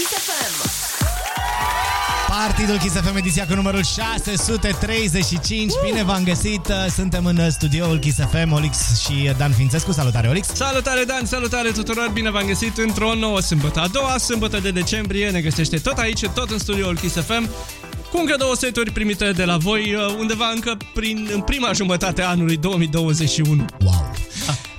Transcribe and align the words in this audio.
Kiss 0.00 0.12
FM. 0.12 0.54
Partidul 2.28 2.78
Kiss 2.78 2.94
FM 2.94 3.16
ediția 3.16 3.46
cu 3.46 3.54
numărul 3.54 3.82
635. 3.82 5.72
Bine 5.84 6.02
v-am 6.02 6.24
găsit. 6.24 6.72
Suntem 6.94 7.24
în 7.26 7.50
studioul 7.50 7.98
Kiss 7.98 8.18
FM, 8.30 8.52
Olix 8.52 9.00
și 9.00 9.32
Dan 9.36 9.52
Fințescu. 9.52 9.92
Salutare, 9.92 10.28
Olix! 10.28 10.48
Salutare 10.48 11.04
Dan, 11.04 11.26
salutare 11.26 11.70
tuturor, 11.70 12.10
bine 12.12 12.30
v-am 12.30 12.46
găsit 12.46 12.78
într-o 12.78 13.14
nouă 13.14 13.40
sâmbătă. 13.40 13.80
A 13.80 13.88
doua 13.88 14.18
sâmbătă 14.18 14.58
de 14.58 14.70
decembrie 14.70 15.30
ne 15.30 15.40
găsește 15.40 15.76
tot 15.76 15.98
aici, 15.98 16.26
tot 16.26 16.50
în 16.50 16.58
studioul 16.58 16.96
Kiss 16.96 17.14
FM 17.14 17.48
cu 18.10 18.18
încă 18.18 18.34
două 18.38 18.54
seturi 18.54 18.90
primite 18.90 19.32
de 19.32 19.44
la 19.44 19.56
voi 19.56 19.96
undeva 20.18 20.50
încă 20.54 20.76
prin, 20.94 21.28
în 21.32 21.40
prima 21.40 21.72
jumătate 21.72 22.22
a 22.22 22.28
anului 22.28 22.56
2021. 22.56 23.64
Wow! 23.80 24.19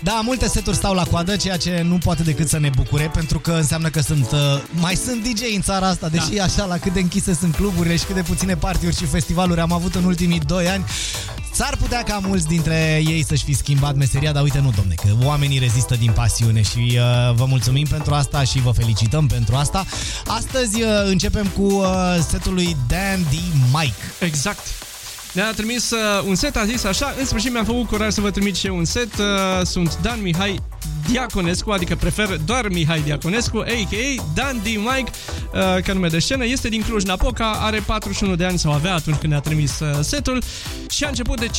Da, 0.03 0.21
multe 0.23 0.47
seturi 0.47 0.75
stau 0.75 0.93
la 0.93 1.03
coadă, 1.03 1.35
ceea 1.35 1.57
ce 1.57 1.81
nu 1.81 1.97
poate 1.97 2.23
decât 2.23 2.49
să 2.49 2.59
ne 2.59 2.69
bucure, 2.75 3.09
pentru 3.13 3.39
că 3.39 3.51
înseamnă 3.51 3.89
că 3.89 4.01
sunt 4.01 4.31
uh, 4.31 4.39
mai 4.71 4.95
sunt 4.95 5.23
DJ 5.23 5.55
în 5.55 5.61
țara 5.61 5.87
asta, 5.87 6.09
deși 6.09 6.29
da. 6.35 6.43
așa 6.43 6.65
la 6.65 6.77
cât 6.77 6.93
de 6.93 6.99
închise 6.99 7.33
sunt 7.33 7.55
cluburile 7.55 7.95
și 7.95 8.03
cât 8.05 8.15
de 8.15 8.21
puține 8.21 8.55
partiuri 8.55 8.95
și 8.95 9.05
festivaluri 9.05 9.59
am 9.59 9.71
avut 9.71 9.95
în 9.95 10.03
ultimii 10.03 10.39
2 10.39 10.67
ani. 10.67 10.85
S-ar 11.53 11.77
putea 11.77 12.03
ca 12.03 12.19
mulți 12.27 12.47
dintre 12.47 13.01
ei 13.05 13.23
să-și 13.27 13.43
fi 13.43 13.53
schimbat 13.53 13.95
meseria, 13.95 14.31
dar 14.31 14.43
uite, 14.43 14.59
nu, 14.59 14.73
domne, 14.75 14.93
că 14.93 15.25
oamenii 15.25 15.59
rezistă 15.59 15.95
din 15.95 16.11
pasiune 16.11 16.61
și 16.61 16.77
uh, 16.77 17.33
vă 17.35 17.45
mulțumim 17.45 17.85
pentru 17.89 18.13
asta 18.13 18.43
și 18.43 18.59
vă 18.59 18.71
felicităm 18.71 19.27
pentru 19.27 19.55
asta. 19.55 19.85
Astăzi 20.25 20.81
uh, 20.81 20.87
începem 21.05 21.47
cu 21.47 21.61
uh, 21.61 22.17
setul 22.29 22.53
lui 22.53 22.77
Dan 22.87 23.21
D. 23.21 23.33
Mike. 23.73 23.95
Exact. 24.19 24.59
Ne-a 25.33 25.51
trimis 25.51 25.91
uh, 25.91 26.23
un 26.25 26.35
set, 26.35 26.55
a 26.55 26.65
zis 26.65 26.83
așa, 26.83 27.15
în 27.19 27.25
sfârșit 27.25 27.51
mi-am 27.51 27.65
făcut 27.65 27.87
curaj 27.87 28.13
să 28.13 28.21
vă 28.21 28.31
trimit 28.31 28.55
și 28.55 28.67
eu 28.67 28.77
un 28.77 28.85
set. 28.85 29.17
Uh, 29.17 29.25
sunt 29.63 29.97
Dan 30.01 30.21
Mihai 30.21 30.59
Diaconescu, 31.09 31.71
adică 31.71 31.95
prefer 31.95 32.37
doar 32.45 32.67
Mihai 32.67 33.01
Diaconescu, 33.01 33.57
a.k.a. 33.57 34.23
Dan 34.33 34.59
D. 34.63 34.65
Mike, 34.65 35.11
uh, 35.53 35.83
ca 35.83 35.93
nume 35.93 36.07
de 36.07 36.19
scenă. 36.19 36.45
Este 36.45 36.69
din 36.69 36.81
Cluj-Napoca, 36.81 37.51
are 37.51 37.79
41 37.79 38.35
de 38.35 38.45
ani 38.45 38.59
sau 38.59 38.71
avea 38.71 38.93
atunci 38.93 39.17
când 39.17 39.31
ne-a 39.31 39.41
trimis 39.41 39.79
uh, 39.79 39.99
setul 40.01 40.43
și 40.89 41.03
a 41.03 41.07
început 41.07 41.39
de 41.39 41.49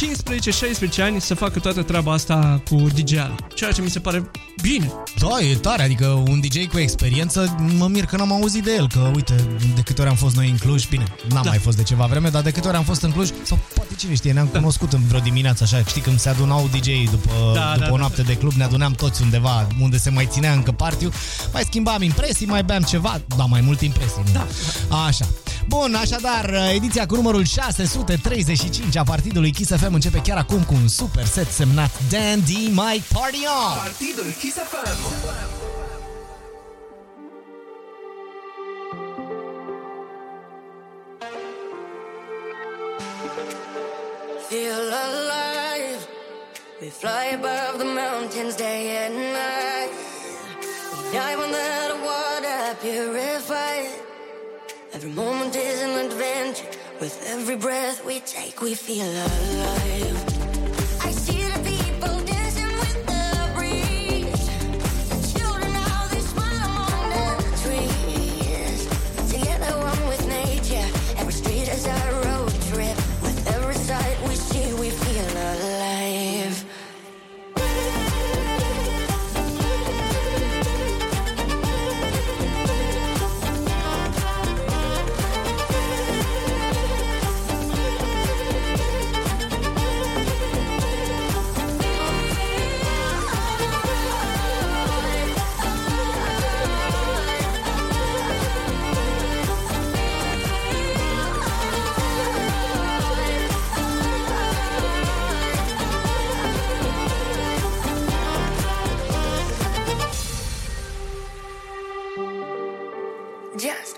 15-16 0.99 1.03
ani 1.03 1.21
să 1.21 1.35
facă 1.35 1.59
toată 1.59 1.83
treaba 1.83 2.13
asta 2.13 2.63
cu 2.71 2.87
DJ-al, 2.95 3.35
ceea 3.55 3.73
ce 3.73 3.83
mi 3.83 3.91
se 3.91 3.99
pare 3.99 4.31
bine. 4.63 4.93
Da, 5.19 5.47
e 5.47 5.55
tare, 5.55 5.83
adică 5.83 6.07
un 6.07 6.41
DJ 6.41 6.67
cu 6.67 6.79
experiență, 6.79 7.57
mă 7.79 7.89
mir 7.89 8.05
că 8.05 8.17
n-am 8.17 8.33
auzit 8.33 8.65
de 8.65 8.75
el, 8.75 8.89
că 8.89 9.11
uite, 9.15 9.35
de 9.75 9.81
câte 9.81 10.01
ori 10.01 10.11
am 10.11 10.17
fost 10.17 10.37
noi 10.37 10.49
în 10.49 10.57
Cluj, 10.57 10.89
bine, 10.89 11.05
n-am 11.29 11.43
da. 11.43 11.49
mai 11.49 11.59
fost 11.59 11.77
de 11.77 11.83
ceva 11.83 12.07
vreme, 12.07 12.29
dar 12.29 12.43
de 12.43 12.51
câte 12.51 12.69
ori 12.69 12.77
am 12.77 12.85
fost 12.85 13.03
în 13.03 13.13
Cluj, 13.13 13.29
sau 13.43 13.59
poate 13.75 13.95
cine 13.95 14.15
știe, 14.15 14.33
ne-am 14.33 14.49
da. 14.53 14.59
cunoscut 14.59 14.93
în 14.93 15.01
vreo 15.09 15.21
dimineață 15.21 15.63
așa, 15.63 15.83
știi, 15.87 16.01
când 16.01 16.19
se 16.19 16.29
adunau 16.29 16.69
DJ 16.71 17.11
după, 17.11 17.31
da, 17.55 17.73
după 17.75 17.87
da, 17.87 17.93
o 17.93 17.97
noapte 17.97 18.23
da. 18.23 18.29
de 18.29 18.37
club, 18.37 18.53
ne 18.53 18.65
adunam 18.65 18.93
toți 18.93 19.12
undeva 19.19 19.67
unde 19.81 19.99
se 19.99 20.11
mai 20.11 20.29
ținea 20.31 20.53
încă 20.53 20.73
partiu, 20.73 21.11
mai 21.53 21.63
schimbam 21.63 22.03
impresii, 22.03 22.47
mai 22.47 22.63
beam 22.63 22.83
ceva, 22.83 23.21
da, 23.37 23.45
mai 23.45 23.61
multe 23.61 23.85
impresii. 23.85 24.23
Nu? 24.25 24.33
Da. 24.33 24.47
Așa. 25.07 25.27
Bun, 25.69 25.95
așadar, 25.95 26.55
ediția 26.75 27.07
cu 27.07 27.15
numărul 27.15 27.45
635 27.45 28.97
a 28.97 29.03
partidului 29.03 29.53
Kiss 29.53 29.71
FM 29.77 29.95
începe 29.95 30.19
chiar 30.19 30.37
acum 30.37 30.63
cu 30.63 30.75
un 30.75 30.89
super 30.89 31.25
set 31.25 31.51
semnat 31.53 31.91
Dandy 32.11 32.67
Mike 32.69 33.05
Party 33.13 33.39
On! 33.69 33.77
Partidul 33.77 34.35
Kiss 34.41 34.55
FM. 34.55 35.01
Feel 44.49 44.93
alive. 44.93 45.52
We 46.83 46.91
fly 46.91 47.27
above 47.27 47.79
the 47.79 47.85
mountains 47.85 48.57
day 48.57 49.07
and 49.07 49.15
night. 49.15 49.91
We 50.99 51.13
dive 51.13 51.39
under 51.39 51.95
the 51.95 51.99
water, 52.05 52.77
purified. 52.81 53.89
Every 54.93 55.11
moment 55.13 55.55
is 55.55 55.81
an 55.81 56.07
adventure. 56.07 56.67
With 56.99 57.25
every 57.29 57.55
breath 57.55 58.05
we 58.05 58.19
take, 58.19 58.61
we 58.61 58.75
feel 58.75 59.07
alive. 59.07 60.25
I 61.05 61.13
see 61.13 61.42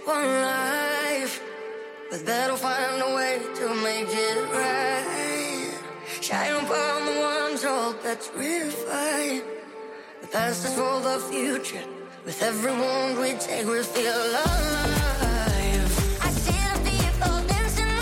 one 0.07 0.27
life, 0.43 1.43
but 2.11 2.27
that'll 2.27 2.57
find 2.57 3.03
a 3.03 3.15
way 3.17 3.41
to 3.55 3.75
make 3.83 4.09
it 4.09 4.39
right. 4.53 5.79
Shine 6.21 6.57
upon 6.65 7.07
the 7.07 7.21
ones 7.21 7.63
hope 7.63 8.03
that's 8.03 8.29
redefined. 8.29 9.45
The 10.21 10.29
past 10.29 10.65
is 10.67 10.75
for 10.75 11.01
the 11.01 11.19
future. 11.31 11.85
With 12.25 12.43
every 12.43 12.73
wound 12.73 13.19
we 13.19 13.33
take, 13.35 13.67
we 13.67 13.83
feel 13.83 14.13
alive. 14.13 14.65
The 16.23 16.91
people 16.91 17.47
dancing 17.47 17.95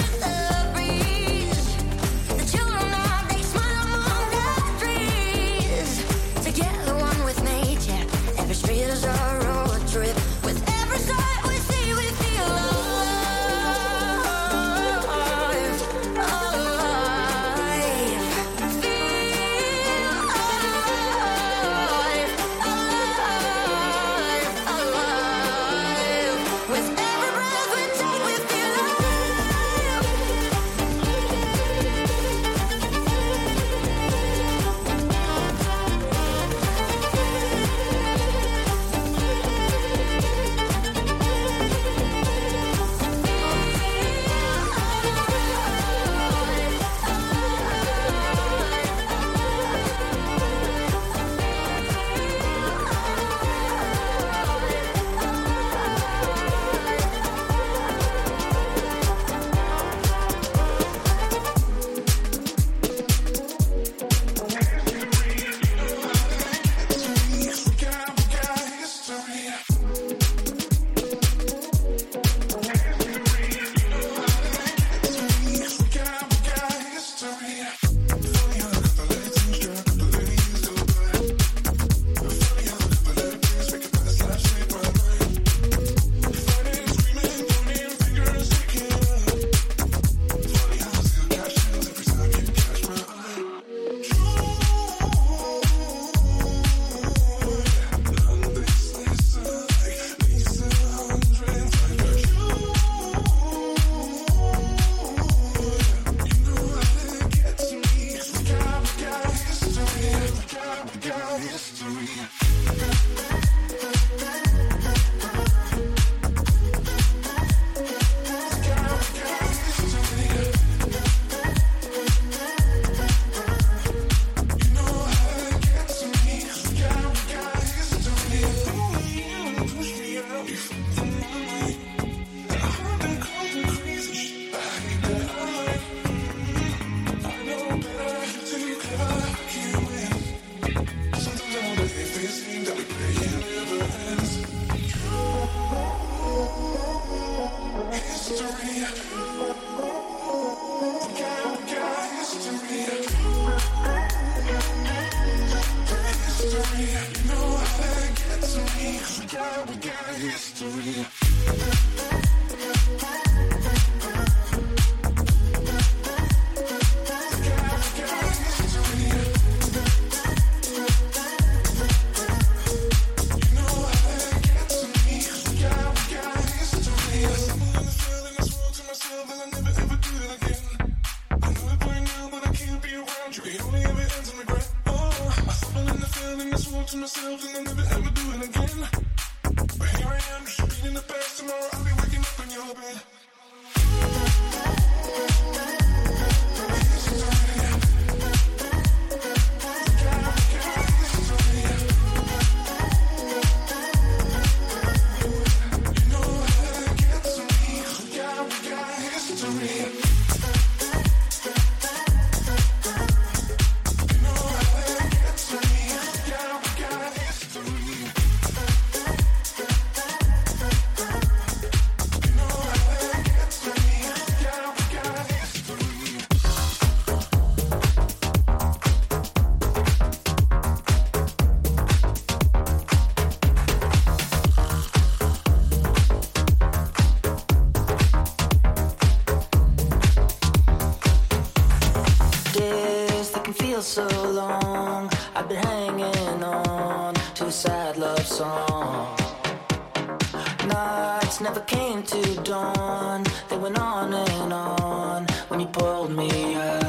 never 251.53 251.67
came 251.67 252.03
to 252.03 252.35
dawn. 252.45 253.25
They 253.51 253.59
went 253.59 253.79
on 253.79 254.15
and 254.15 254.53
on 254.53 255.27
when 255.49 255.61
you 255.61 255.67
pulled 255.67 256.11
me 256.11 256.55
out. 256.55 256.82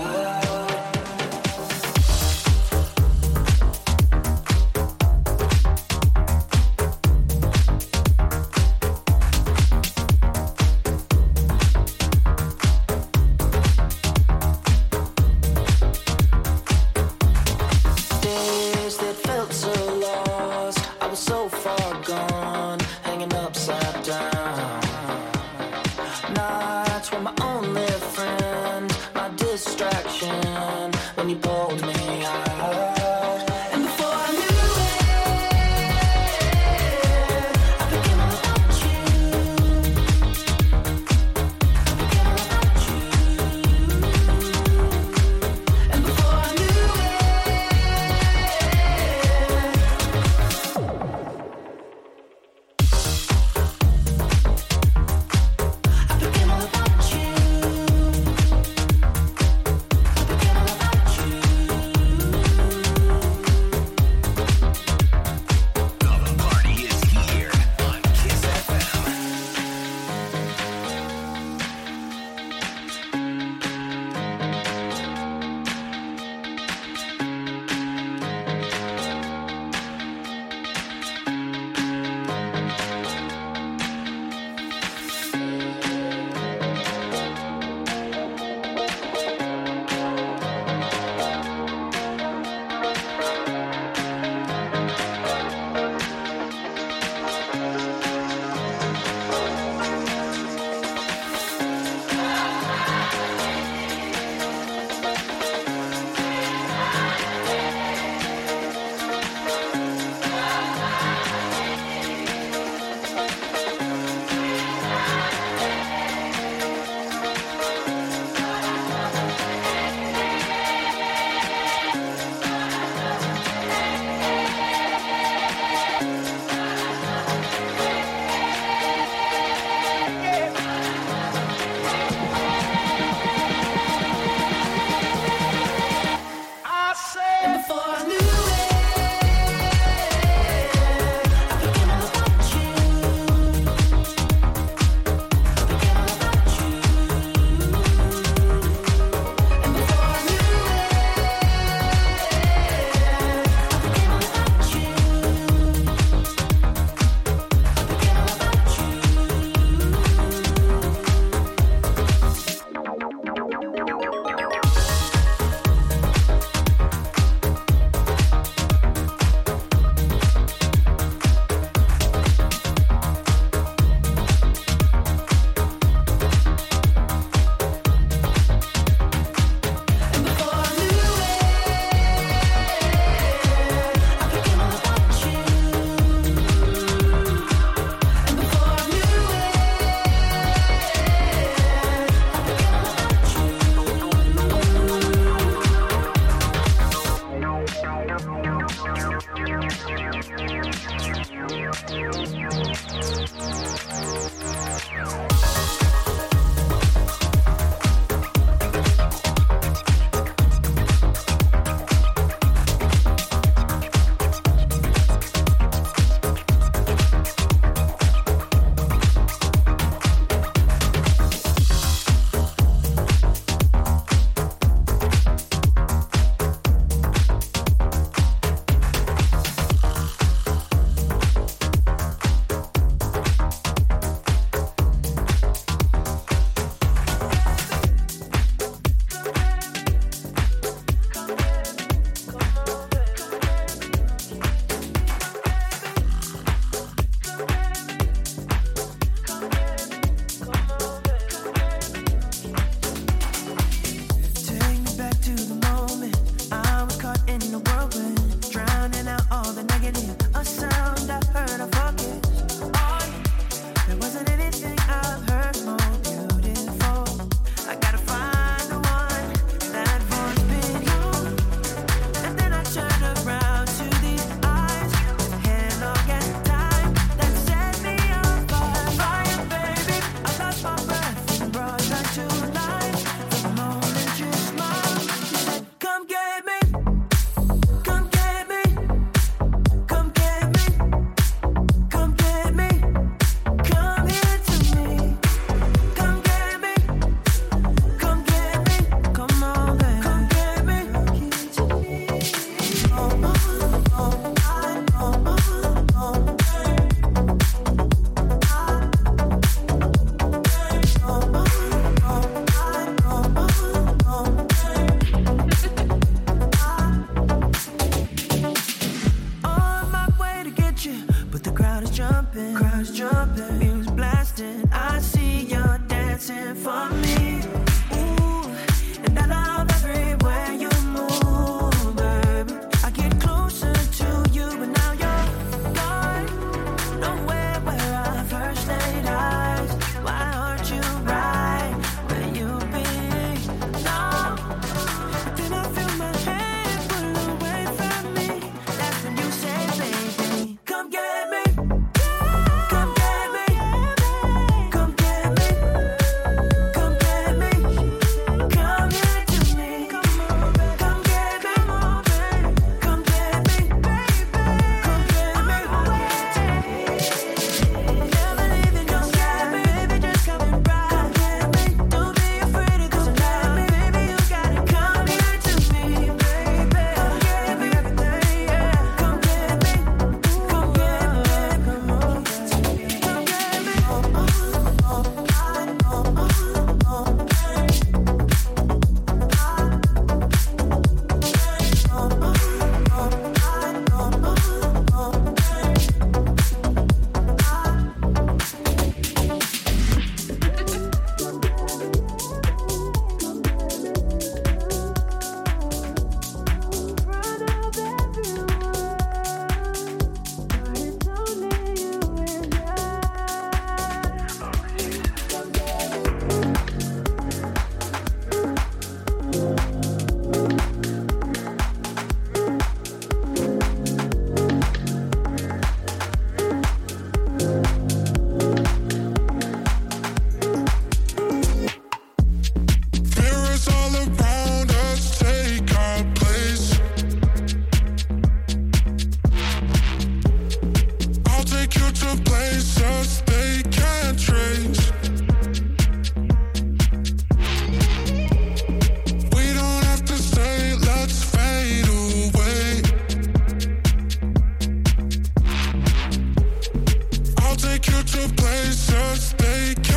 take 457.83 457.95
you 457.95 458.03
to 458.03 458.33
places 458.35 459.33
they 459.33 459.92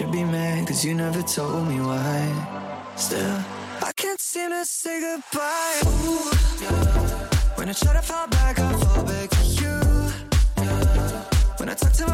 should 0.00 0.12
be 0.12 0.24
mad 0.24 0.66
cause 0.66 0.82
you 0.82 0.94
never 0.94 1.20
told 1.20 1.68
me 1.68 1.78
why. 1.78 2.24
Still, 2.96 3.38
I 3.82 3.92
can't 3.94 4.18
seem 4.18 4.48
to 4.48 4.64
say 4.64 4.98
goodbye. 4.98 5.80
Ooh, 5.84 6.30
yeah. 6.62 7.28
When 7.56 7.68
I 7.68 7.72
try 7.74 7.92
to 7.92 8.00
fall 8.00 8.26
back, 8.28 8.58
I 8.58 8.72
fall 8.78 9.04
back 9.04 9.28
to 9.28 9.44
you. 9.60 9.76
Yeah. 10.56 11.22
When 11.58 11.68
I 11.68 11.74
talk 11.74 11.92
to 11.92 12.09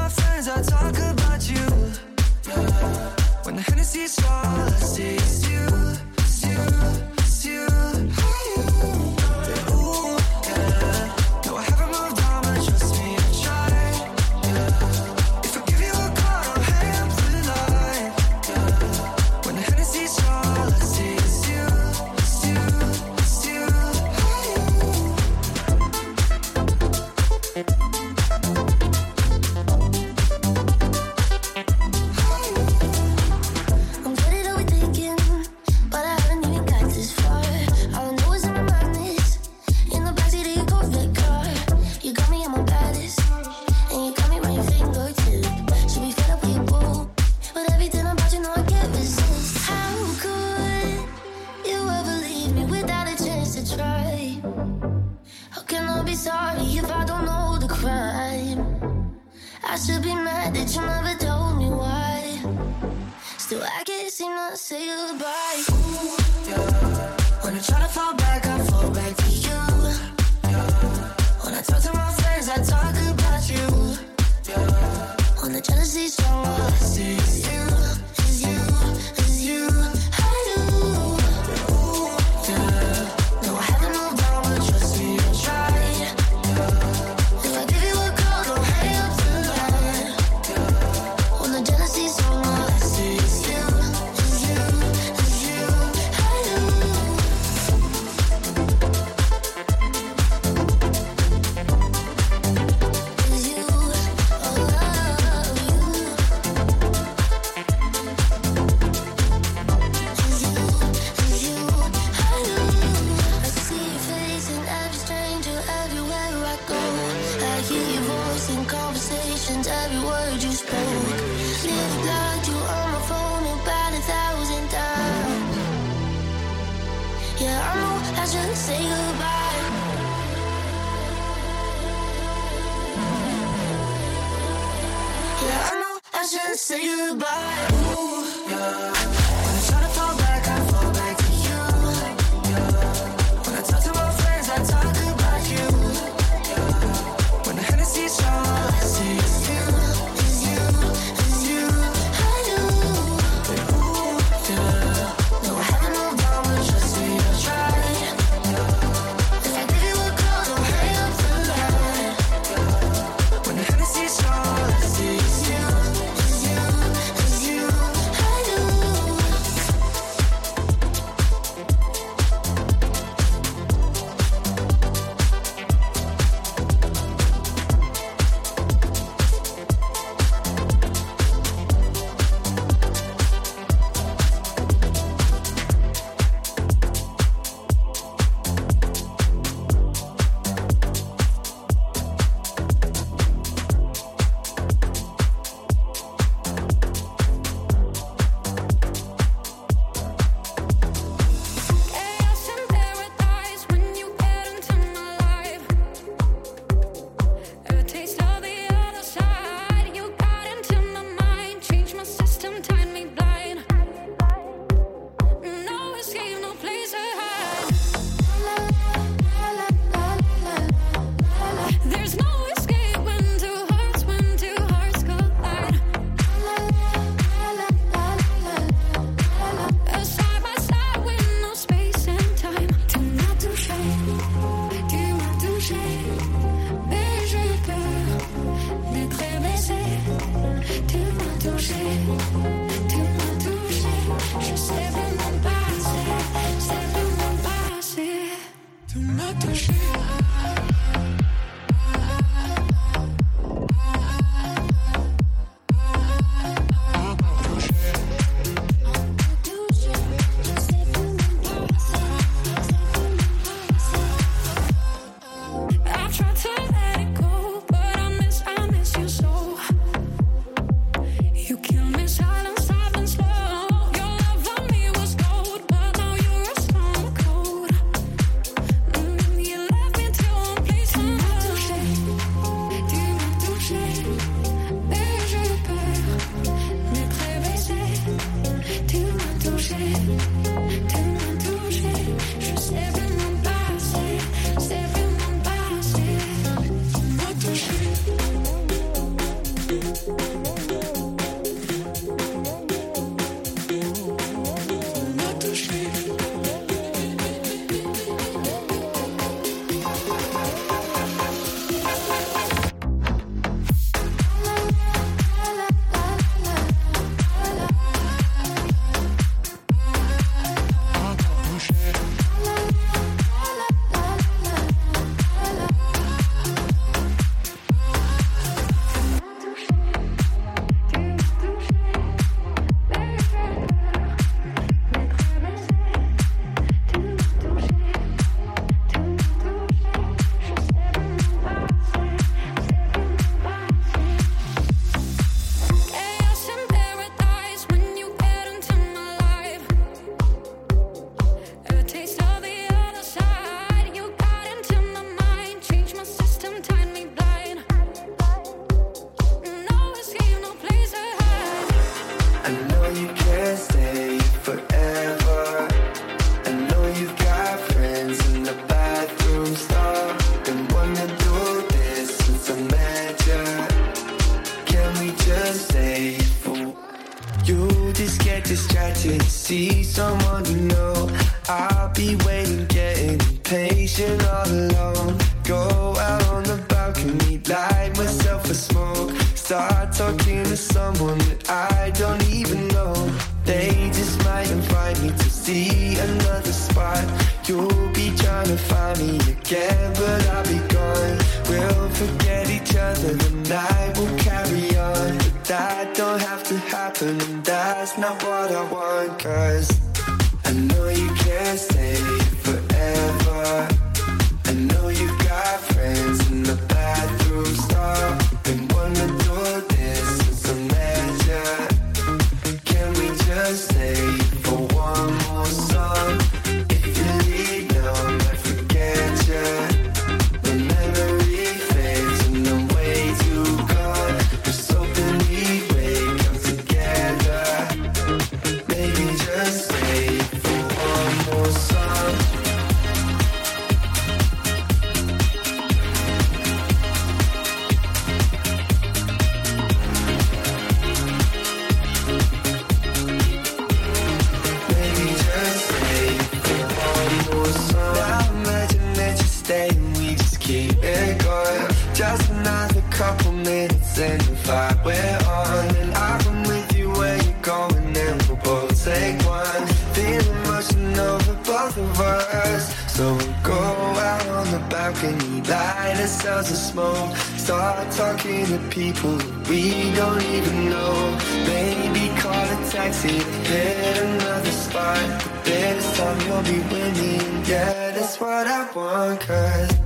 a 482.87 482.92
taxi, 482.92 483.09
hit 483.09 483.99
another 483.99 484.51
spot. 484.51 485.25
But 485.25 485.44
this 485.44 485.96
time 485.96 486.20
you'll 486.27 486.42
be 486.42 486.61
winning. 486.72 487.44
Yeah, 487.44 487.90
that's 487.92 488.20
what 488.20 488.46
I 488.46 488.70
want. 488.72 489.20
Cause 489.20 489.86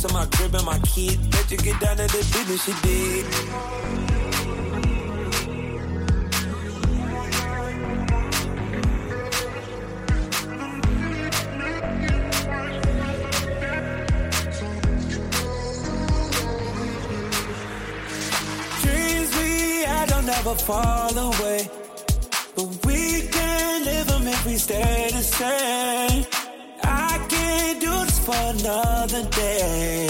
Whips 0.00 0.14
and 0.14 0.14
my 0.14 0.26
crib 0.36 0.54
and 0.54 0.64
my 0.64 0.78
kid. 0.78 1.30
Bet 1.30 1.50
you 1.50 1.58
get 1.58 1.80
down 1.80 1.96
to 1.96 2.02
the 2.04 2.18
business 2.32 2.64
she 2.64 2.72
did. 2.82 3.26
Dreams 18.82 19.36
we 19.36 19.82
had 19.84 20.08
don't 20.08 20.26
never 20.26 20.54
fall 20.54 21.18
away. 21.18 21.68
But 22.56 22.86
we 22.86 23.28
can 23.28 23.84
live 23.84 24.06
them 24.06 24.28
if 24.28 24.46
we 24.46 24.56
stay 24.56 25.10
the 25.12 25.22
same. 25.22 26.09
Another 28.48 29.22
day. 29.30 30.09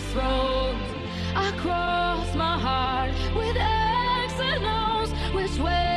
crossroads. 0.00 0.78
I 1.34 1.52
cross 1.58 2.34
my 2.34 2.58
heart 2.58 3.10
with 3.34 3.56
X 3.56 4.40
and 4.40 4.64
O's. 4.64 5.12
Which 5.34 5.58
way? 5.58 5.89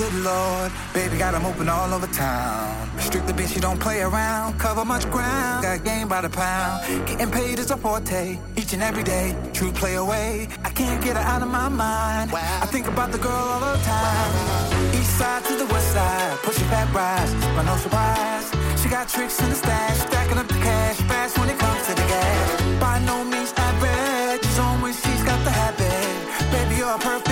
good 0.00 0.14
lord. 0.24 0.72
Baby 0.94 1.18
got 1.18 1.32
them 1.32 1.44
open 1.44 1.68
all 1.68 1.92
over 1.92 2.06
town. 2.06 2.72
Strictly 2.98 3.34
bitch, 3.34 3.54
you 3.54 3.60
don't 3.60 3.78
play 3.78 4.00
around. 4.00 4.58
Cover 4.58 4.84
much 4.84 5.04
ground, 5.10 5.62
got 5.62 5.84
game 5.84 6.08
by 6.08 6.20
the 6.22 6.30
pound. 6.30 6.76
Getting 7.06 7.30
paid 7.30 7.58
is 7.58 7.70
a 7.70 7.76
forte, 7.76 8.38
each 8.56 8.72
and 8.72 8.82
every 8.82 9.02
day. 9.02 9.36
True 9.52 9.72
play 9.72 9.94
away, 9.96 10.48
I 10.64 10.70
can't 10.70 11.00
get 11.04 11.16
her 11.16 11.26
out 11.32 11.42
of 11.42 11.48
my 11.48 11.68
mind. 11.68 12.30
I 12.64 12.66
think 12.74 12.86
about 12.86 13.12
the 13.12 13.18
girl 13.18 13.46
all 13.52 13.60
the 13.60 13.82
time. 13.96 14.30
East 14.98 15.18
side 15.18 15.44
to 15.48 15.54
the 15.62 15.66
west 15.72 15.92
side, 15.92 16.38
pushing 16.46 16.68
back 16.68 16.88
rise, 16.94 17.32
but 17.54 17.64
no 17.70 17.76
surprise. 17.76 18.46
She 18.80 18.88
got 18.88 19.06
tricks 19.08 19.38
in 19.42 19.50
the 19.50 19.58
stash, 19.64 19.98
stacking 20.08 20.38
up 20.38 20.48
the 20.48 20.60
cash 20.68 20.96
fast 21.10 21.38
when 21.38 21.48
it 21.50 21.58
comes 21.58 21.82
to 21.88 21.92
the 22.00 22.06
gas. 22.14 22.46
By 22.80 22.96
no 23.00 23.16
means 23.24 23.52
not 23.54 23.74
bad, 23.84 24.42
she's 24.42 24.58
on 24.58 24.80
when 24.80 24.94
she's 24.94 25.22
got 25.30 25.40
the 25.44 25.50
habit. 25.50 26.16
Baby, 26.52 26.76
you're 26.80 26.94
a 26.94 26.98
perfect 26.98 27.29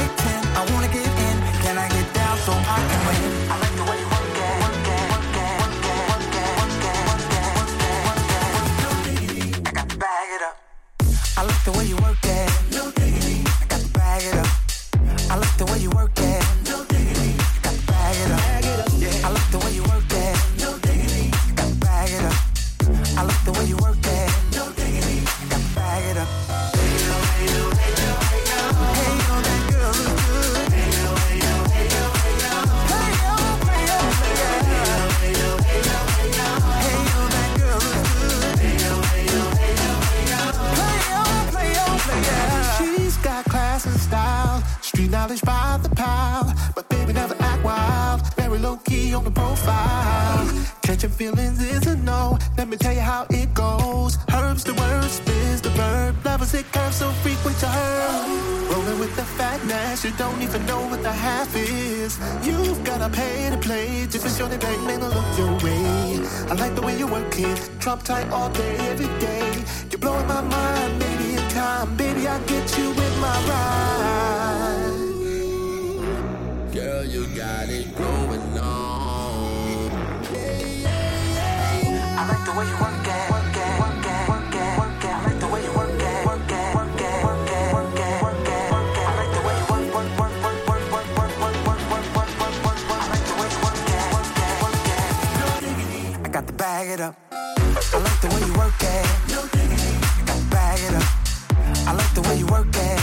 Mileage 45.29 45.43
by 45.43 45.79
the 45.83 45.91
pile, 45.91 46.55
but 46.75 46.89
baby 46.89 47.13
never 47.13 47.37
act 47.41 47.63
wild. 47.63 48.23
Very 48.37 48.59
low 48.59 48.77
key 48.77 49.13
on 49.13 49.25
the 49.25 49.31
profile. 49.31 50.49
Catching 50.81 51.11
feelings 51.11 51.61
is 51.61 51.87
a 51.87 51.97
no. 51.97 52.39
Let 52.57 52.69
me 52.69 52.79
tell 52.79 52.95
you 52.95 53.01
how 53.01 53.27
it 53.29 53.53
goes. 53.53 54.17
Herbs 54.33 54.65
the 54.65 54.73
worst, 54.73 55.17
spins 55.17 55.61
the 55.61 55.69
verb. 55.69 56.17
Lovers 56.25 56.55
it 56.55 56.65
curves 56.73 56.97
so 56.97 57.11
frequent 57.21 57.59
to 57.59 57.67
her. 57.67 58.73
Rolling 58.73 58.99
with 59.01 59.15
the 59.17 59.23
fatness, 59.23 60.03
you 60.03 60.13
don't 60.13 60.41
even 60.41 60.65
know 60.65 60.81
what 60.89 61.03
the 61.03 61.13
half 61.13 61.55
is. 61.55 62.19
You've 62.43 62.83
gotta 62.83 63.11
pay 63.11 63.51
to 63.51 63.59
play. 63.59 64.07
Just 64.07 64.25
for 64.25 64.31
sure 64.31 64.49
the 64.49 64.57
bang, 64.57 64.83
man, 64.87 65.03
I 65.03 65.09
look 65.09 65.31
your 65.37 65.53
way. 65.63 66.27
I 66.49 66.55
like 66.55 66.75
the 66.75 66.81
way 66.81 66.97
you 66.97 67.07
work 67.07 67.39
it. 67.39 67.71
Trump 67.81 68.03
tight 68.03 68.31
all 68.31 68.49
day, 68.49 68.77
every 68.93 69.13
day. 69.21 69.63
You're 69.91 70.01
blowing 70.01 70.27
my 70.27 70.41
mind, 70.41 70.99
maybe 70.99 71.35
in 71.35 71.49
time. 71.51 71.95
Baby, 71.99 72.27
I 72.27 72.39
get 72.47 72.79
you 72.79 72.89
with 72.93 73.21
my 73.21 73.37
ride. 73.51 75.08
Girl, 76.79 77.03
you 77.05 77.27
got 77.35 77.69
it 77.69 77.93
going 77.97 78.57
on. 78.57 79.91
I 82.17 82.25
like 82.29 82.45
the 82.47 82.53
way 82.57 82.65
you 82.71 82.77
work 82.79 83.03
it. 83.03 83.11
I 83.11 83.13
like 85.19 85.35
the 85.41 85.49
way 85.49 85.61
you 85.65 85.73
work 85.75 85.91
got 96.31 96.47
the 96.47 96.53
bag 96.53 96.89
it 96.89 97.01
up. 100.95 101.03
I 101.89 101.93
like 101.93 102.15
the 102.15 102.21
way 102.29 102.39
you 102.39 102.47
work 102.47 102.75
it. 102.75 102.98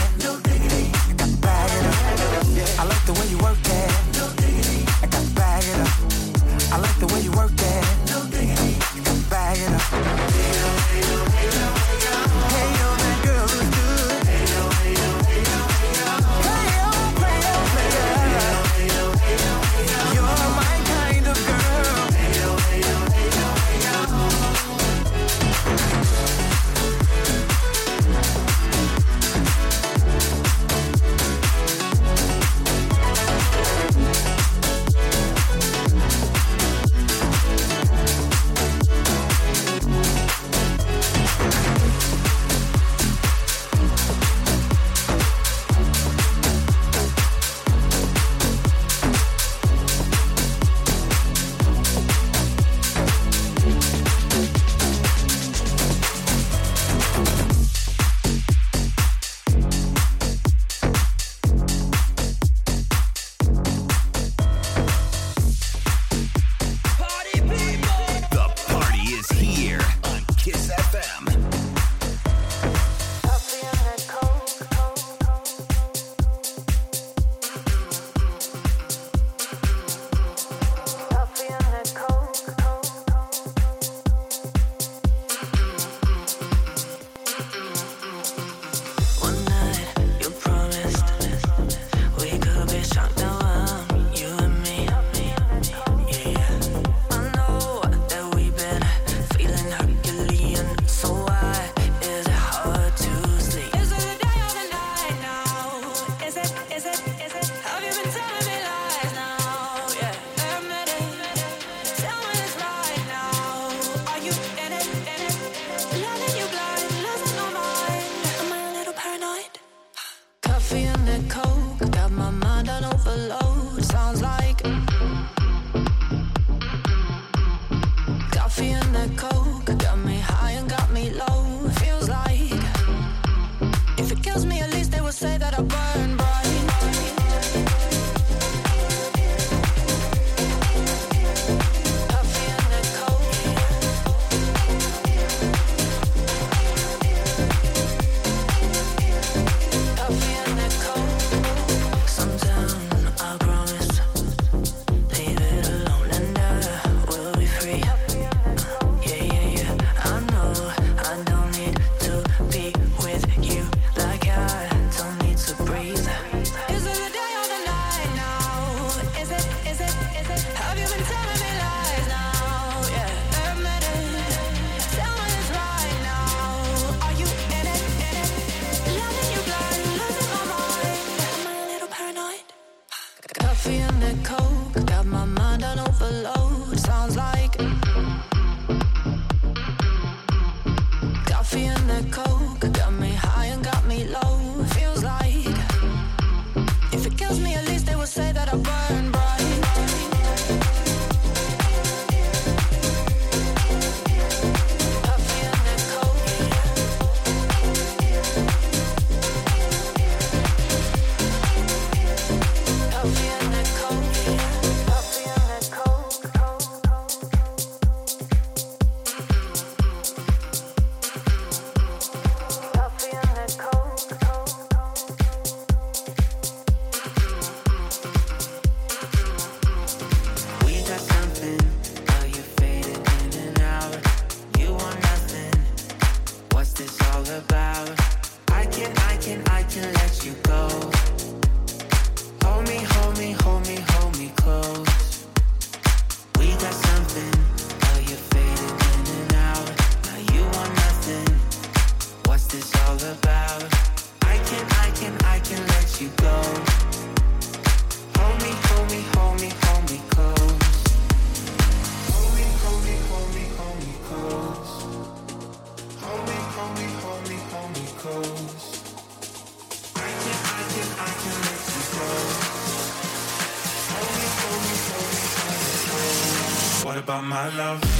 my 277.22 277.48
love. 277.56 277.95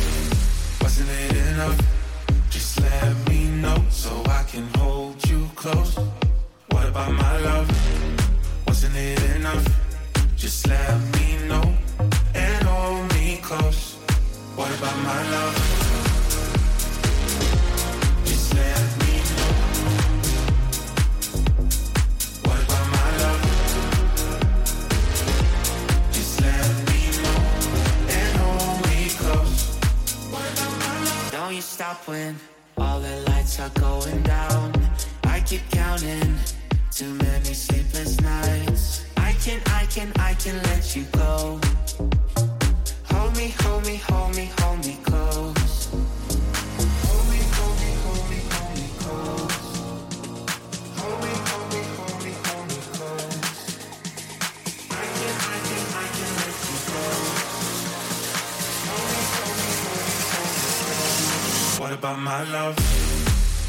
about 62.07 62.21
my 62.21 62.45
love? 62.53 62.77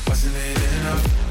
Wasn't 0.08 0.36
it 0.36 0.80
enough? 0.80 1.27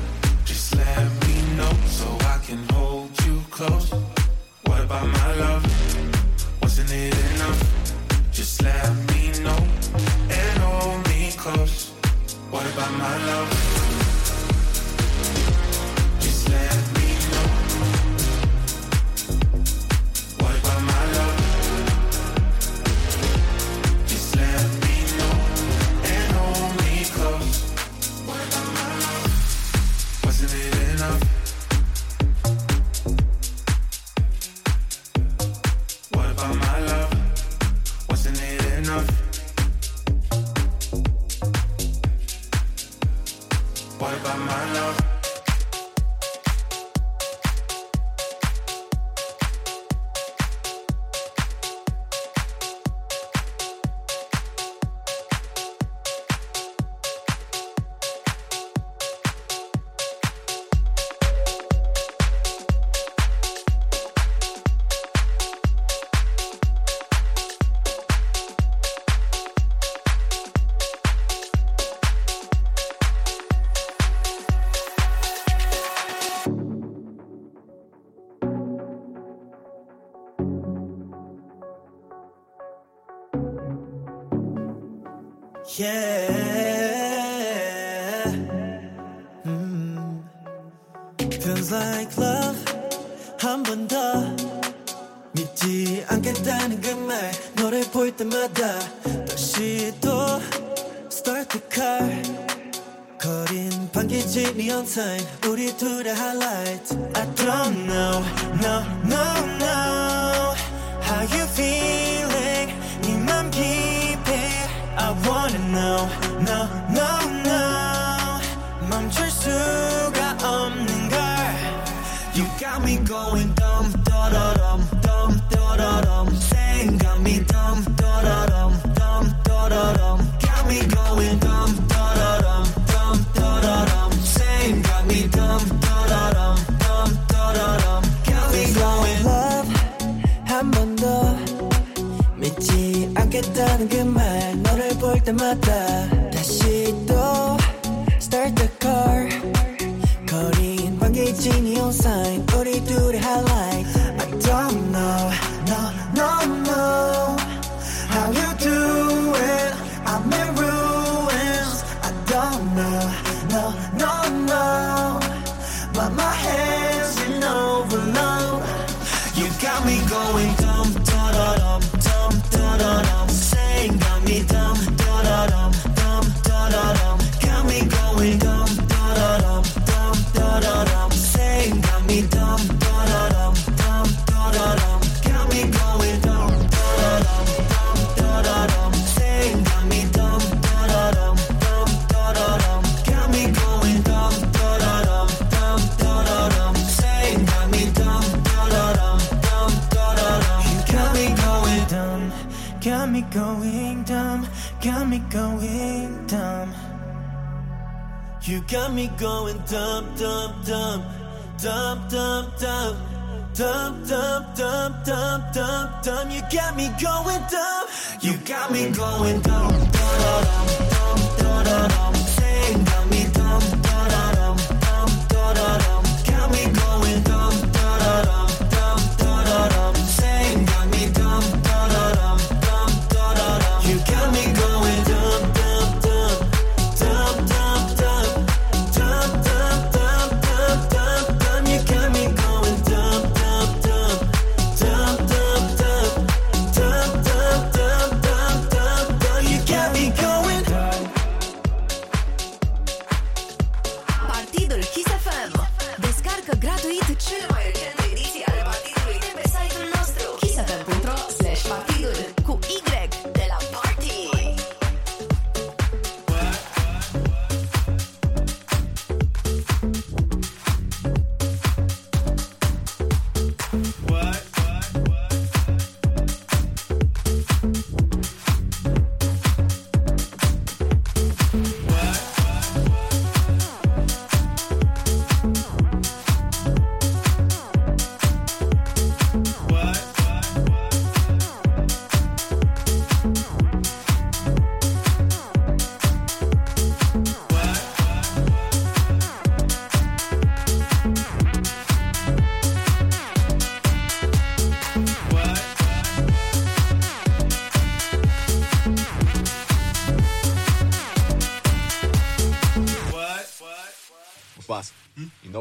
dumb, 214.37 214.55
dumb, 214.55 214.95
dumb, 215.05 215.45
dumb, 215.53 215.91
dumb. 216.03 216.31
You 216.31 216.43
got 216.53 216.77
me 216.77 216.89
going 217.03 217.43
dumb. 217.51 217.87
You 218.21 218.37
got 218.45 218.71
me 218.71 218.91
going 218.91 219.41
dumb, 219.41 219.73
dumb, 219.73 220.45
dumb, 220.91 221.21
dumb, 221.39 221.65
dumb. 221.65 222.15
Saying 222.15 222.85
got 222.85 223.11
me 223.11 223.27
dumb. 223.33 223.86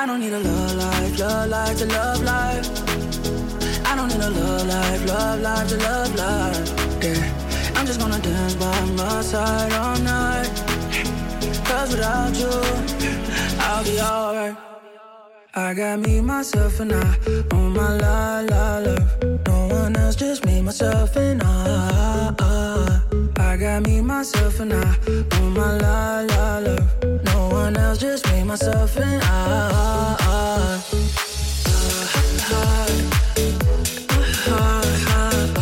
I 0.00 0.06
don't 0.06 0.18
need 0.18 0.32
a 0.32 0.38
love 0.38 0.76
life, 0.76 1.18
love 1.20 1.50
life 1.50 1.76
to 1.76 1.84
love 1.84 2.22
life. 2.22 2.66
I 3.84 3.94
don't 3.94 4.08
need 4.08 4.22
a 4.22 4.30
love 4.30 4.66
life, 4.66 5.06
love 5.06 5.40
life 5.42 5.68
to 5.68 5.76
love 5.76 6.14
life. 6.14 7.04
Yeah, 7.04 7.74
I'm 7.76 7.84
just 7.84 8.00
gonna 8.00 8.18
dance 8.18 8.54
by 8.54 8.80
my 8.96 9.20
side 9.20 9.70
all 9.74 9.98
night. 9.98 10.48
Cause 11.66 11.90
without 11.92 12.34
you, 12.34 12.48
I'll 13.60 13.84
be 13.84 14.00
alright. 14.00 14.56
I 15.52 15.74
got 15.74 15.98
me, 15.98 16.22
myself, 16.22 16.80
and 16.80 16.94
I 16.94 17.18
on 17.52 17.74
my 17.74 17.92
la 17.98 18.40
la 18.40 18.78
love. 18.78 19.22
No 19.46 19.68
one 19.68 19.94
else, 19.98 20.16
just 20.16 20.46
me, 20.46 20.62
myself, 20.62 21.14
and 21.16 21.42
I. 21.42 22.34
I 23.36 23.56
got 23.58 23.82
me, 23.82 24.00
myself, 24.00 24.60
and 24.60 24.72
I 24.72 24.96
on 25.36 25.52
my 25.52 25.76
la 25.76 26.20
la 26.20 26.58
love 26.58 27.09
someone 27.70 27.88
else, 27.88 27.98
just 27.98 28.26
me, 28.32 28.42
myself, 28.42 28.96
and 28.96 29.22
I. 29.22 29.26
I, 29.26 30.00
I, 35.12 35.56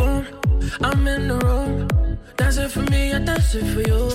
I 0.00 0.28
I'm 0.80 1.06
in 1.08 1.28
the 1.28 1.38
room. 1.38 1.88
Dancing 2.36 2.68
for 2.68 2.82
me, 2.90 3.12
I 3.12 3.18
dance 3.18 3.54
it 3.54 3.64
for 3.74 3.80
you. 3.80 4.10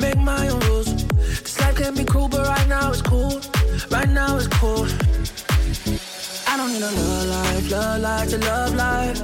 Make 0.00 0.16
my 0.16 0.48
own 0.48 0.60
rules 0.60 0.87
can 1.78 1.94
be 1.94 2.04
cruel, 2.04 2.28
but 2.28 2.44
right 2.44 2.68
now 2.68 2.90
it's 2.90 3.02
cool. 3.02 3.40
Right 3.88 4.08
now 4.08 4.36
it's 4.36 4.48
cool. 4.48 4.84
I 6.50 6.56
don't 6.56 6.72
need 6.72 6.82
a 6.82 6.90
love 6.90 7.26
life, 7.28 7.70
love 7.70 8.00
life 8.00 8.30
to 8.30 8.38
love 8.38 8.74
life. 8.74 9.18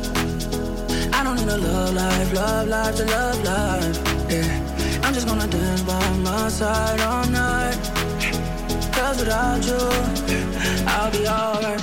I 1.13 1.25
don't 1.25 1.37
need 1.37 1.49
a 1.49 1.59
love 1.59 1.95
life, 1.95 2.33
love 2.33 2.69
life 2.69 2.97
to 2.97 3.05
love 3.07 3.43
life. 3.45 3.97
Yeah. 4.31 5.01
I'm 5.03 5.13
just 5.13 5.27
gonna 5.27 5.49
dance 5.49 5.83
by 5.83 6.09
my 6.19 6.49
side 6.49 7.01
all 7.01 7.27
night. 7.27 7.77
Cause 8.95 9.19
without 9.19 9.65
you, 9.67 9.83
I'll 10.87 11.11
be 11.11 11.27
alright. 11.27 11.83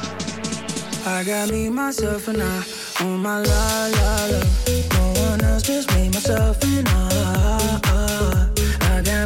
I 1.06 1.24
got 1.26 1.50
me, 1.52 1.70
myself, 1.70 2.30
and 2.30 2.42
I 2.42 2.64
on 3.02 3.22
my 3.22 3.42
la 3.42 3.88
la 3.98 4.26
la. 4.32 4.42
No 4.94 5.22
one 5.22 5.42
else, 5.44 5.64
just 5.64 5.94
me, 5.96 6.08
myself, 6.08 6.64
and 6.64 6.88
I. 6.88 7.11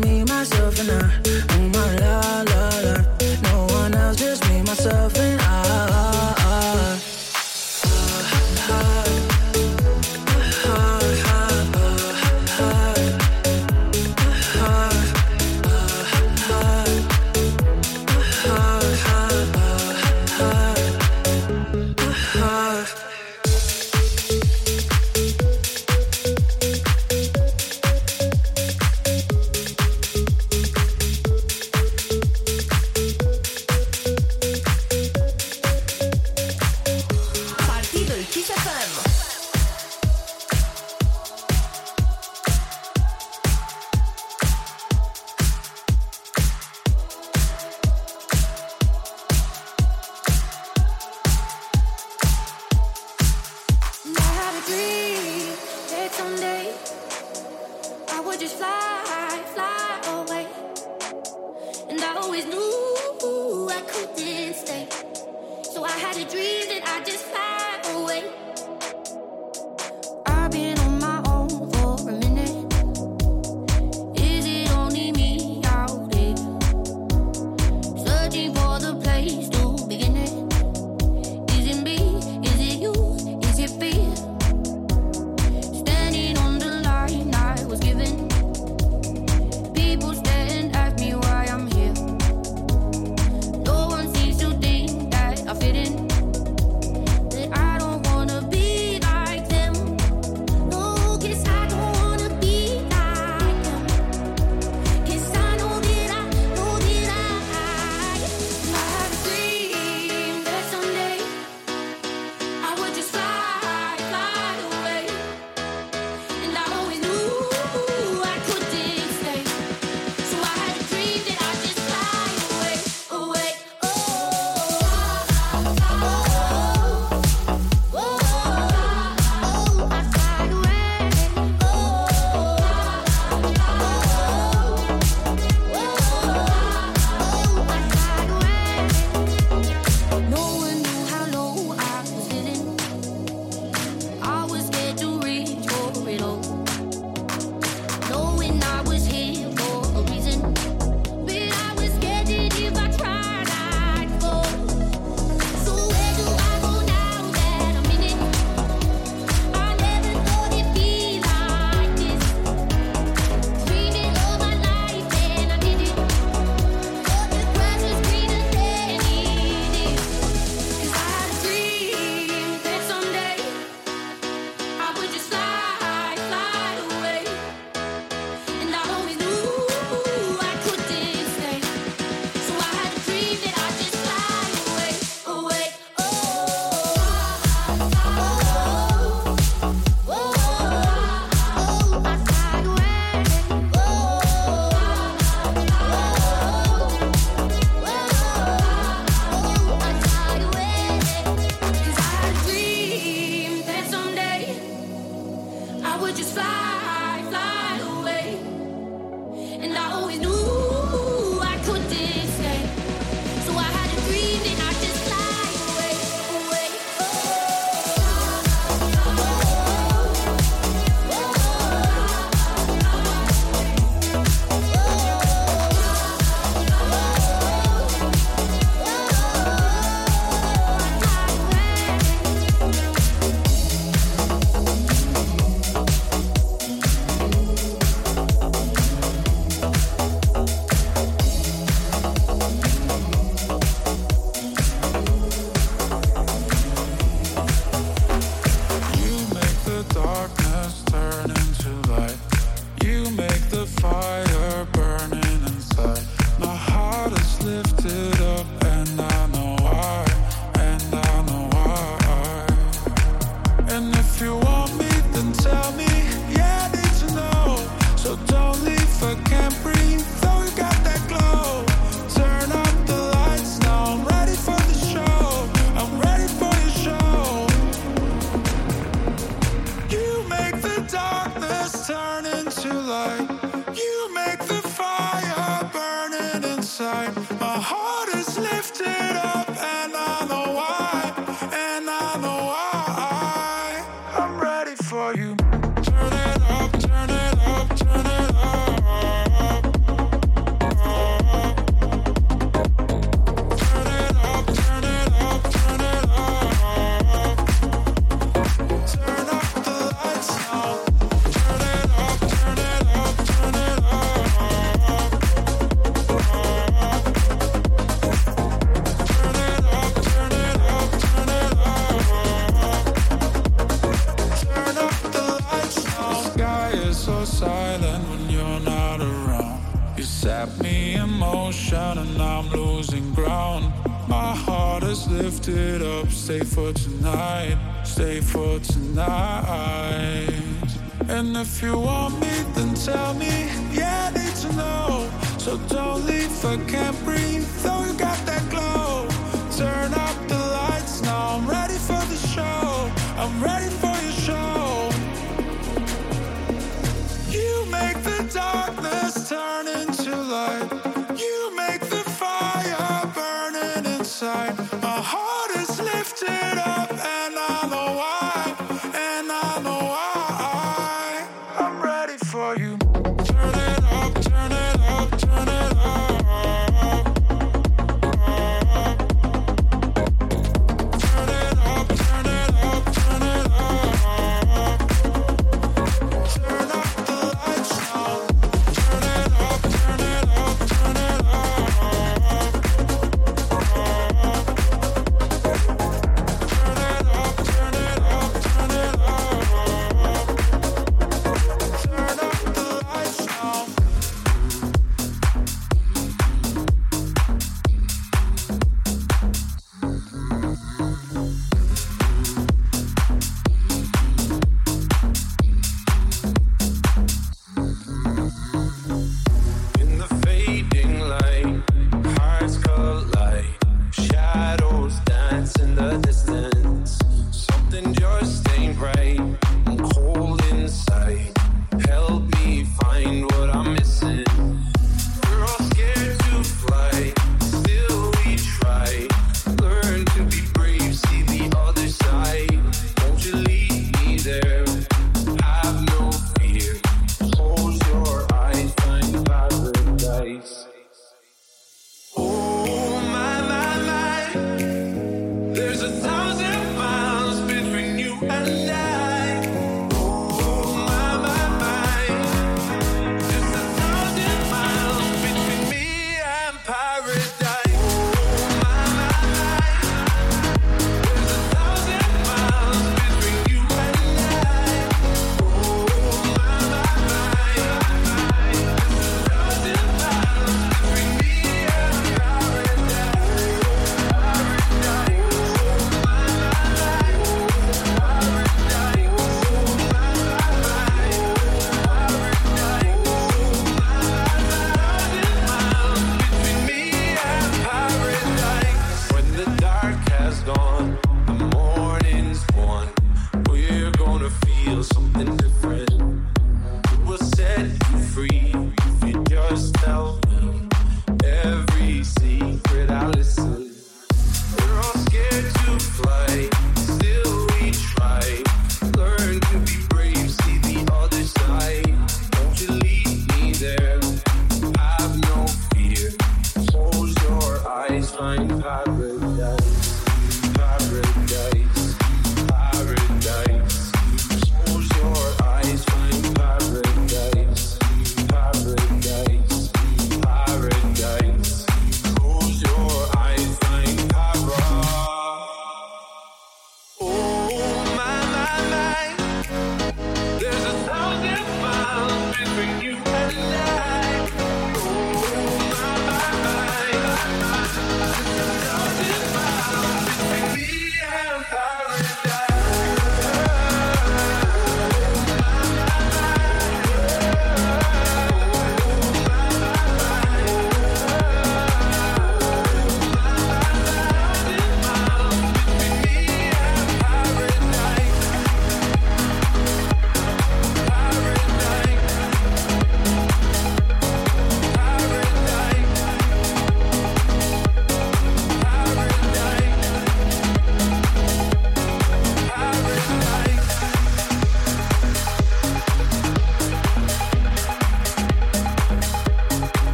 Me, 0.00 0.24
myself, 0.24 0.80
and 0.80 0.90
I. 0.90 1.08
Oh 1.50 1.68
my 1.72 1.96
la 1.98 2.42
la 2.50 2.68
la. 2.82 2.94
No 3.42 3.66
one 3.74 3.94
else, 3.94 4.16
just 4.16 4.42
me, 4.48 4.60
myself, 4.62 5.16
and 5.16 5.40
I. 5.40 5.63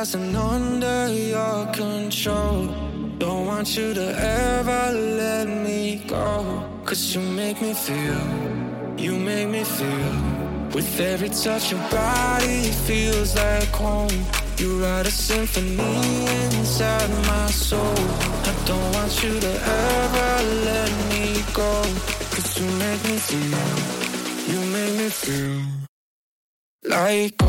and 0.00 0.34
under 0.34 1.12
your 1.12 1.66
control. 1.74 2.68
Don't 3.18 3.44
want 3.44 3.76
you 3.76 3.92
to 3.92 4.06
ever 4.18 4.92
let 4.92 5.46
me 5.46 6.02
go. 6.06 6.64
Cause 6.86 7.14
you 7.14 7.20
make 7.20 7.60
me 7.60 7.74
feel, 7.74 8.22
you 8.96 9.14
make 9.18 9.48
me 9.48 9.62
feel. 9.62 10.14
With 10.74 10.98
every 11.00 11.28
touch, 11.28 11.70
your 11.70 11.80
body 11.90 12.62
feels 12.86 13.36
like 13.36 13.68
home. 13.68 14.24
You 14.56 14.82
write 14.82 15.06
a 15.06 15.10
symphony 15.10 16.24
inside 16.56 17.10
my 17.26 17.46
soul. 17.48 17.98
I 18.50 18.54
don't 18.64 18.94
want 18.94 19.22
you 19.22 19.38
to 19.38 19.52
ever 19.52 20.32
let 20.64 20.90
me 21.10 21.44
go. 21.52 21.72
Cause 22.32 22.58
you 22.58 22.66
make 22.84 23.02
me 23.04 23.18
feel. 23.28 23.68
You 24.50 24.60
make 24.72 24.94
me 24.96 25.08
feel. 25.10 25.60
Like 26.88 27.39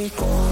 Like 0.00 0.49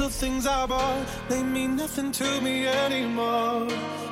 special 0.00 0.28
things 0.28 0.46
I 0.46 0.64
bought, 0.66 1.06
they 1.28 1.42
mean 1.42 1.76
nothing 1.76 2.10
to 2.12 2.40
me 2.40 2.66
anymore. 2.66 3.68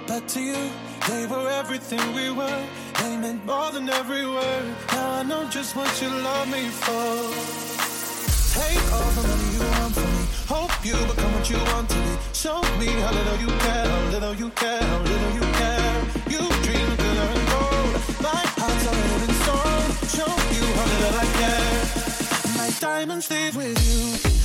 But 0.07 0.29
to 0.29 0.41
you, 0.41 0.71
they 1.09 1.25
were 1.27 1.49
everything 1.49 2.03
we 2.15 2.31
were. 2.31 2.63
They 3.01 3.17
meant 3.17 3.47
more 3.47 3.71
than 3.73 3.89
every 3.89 4.27
word. 4.27 4.67
Now 4.93 5.21
I 5.21 5.23
know 5.23 5.49
just 5.49 5.75
what 5.77 5.91
you 6.03 6.11
love 6.11 6.49
me 6.51 6.65
for. 6.85 7.09
Take 8.59 8.85
all 8.93 9.11
the 9.17 9.25
money 9.29 9.49
you 9.57 9.65
want 9.77 9.95
from 9.95 10.11
me. 10.17 10.25
Hope 10.55 10.75
you 10.85 10.97
become 11.11 11.33
what 11.33 11.49
you 11.49 11.61
want 11.73 11.89
to 11.89 11.97
be. 12.05 12.13
Show 12.35 12.61
me 12.81 12.89
how 13.05 13.13
little 13.19 13.39
you 13.45 13.53
care, 13.65 13.89
how 13.89 14.11
little 14.15 14.35
you 14.35 14.51
care, 14.51 14.83
how 14.83 15.01
little 15.13 15.33
you 15.39 15.47
care. 15.61 15.95
You 16.35 16.43
dream 16.65 16.87
of 16.93 16.99
glitter 17.01 17.29
and 17.37 17.45
gold. 17.53 17.93
My 18.29 18.43
heart's 18.61 18.87
a 18.89 18.93
written 18.99 19.21
in 19.27 19.35
stone. 19.43 19.89
Show 20.17 20.33
you 20.57 20.65
how 20.77 20.87
little 20.93 21.15
I 21.25 21.27
care. 21.41 21.77
My 22.61 22.69
diamonds 22.79 23.31
leave 23.31 23.57
with 23.57 23.79
you. 23.89 24.38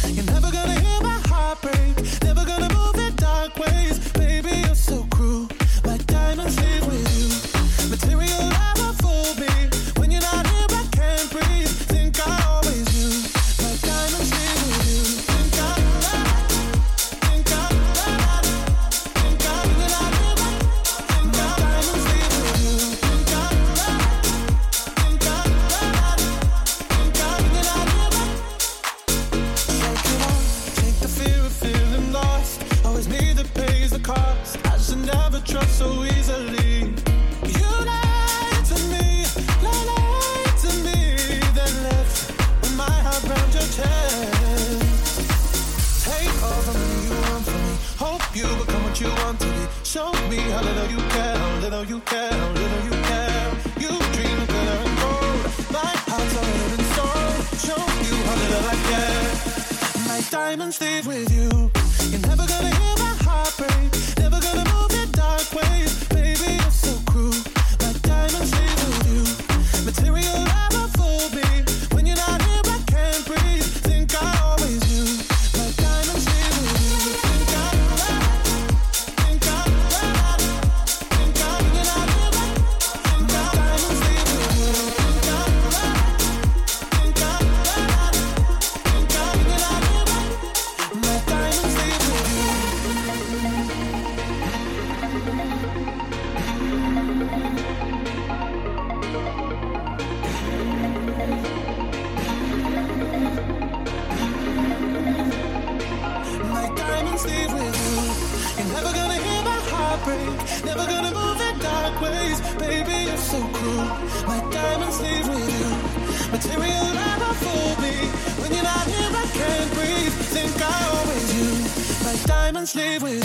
Diamonds 122.25 122.75
leave 122.75 123.03
with 123.03 123.23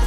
you. 0.00 0.05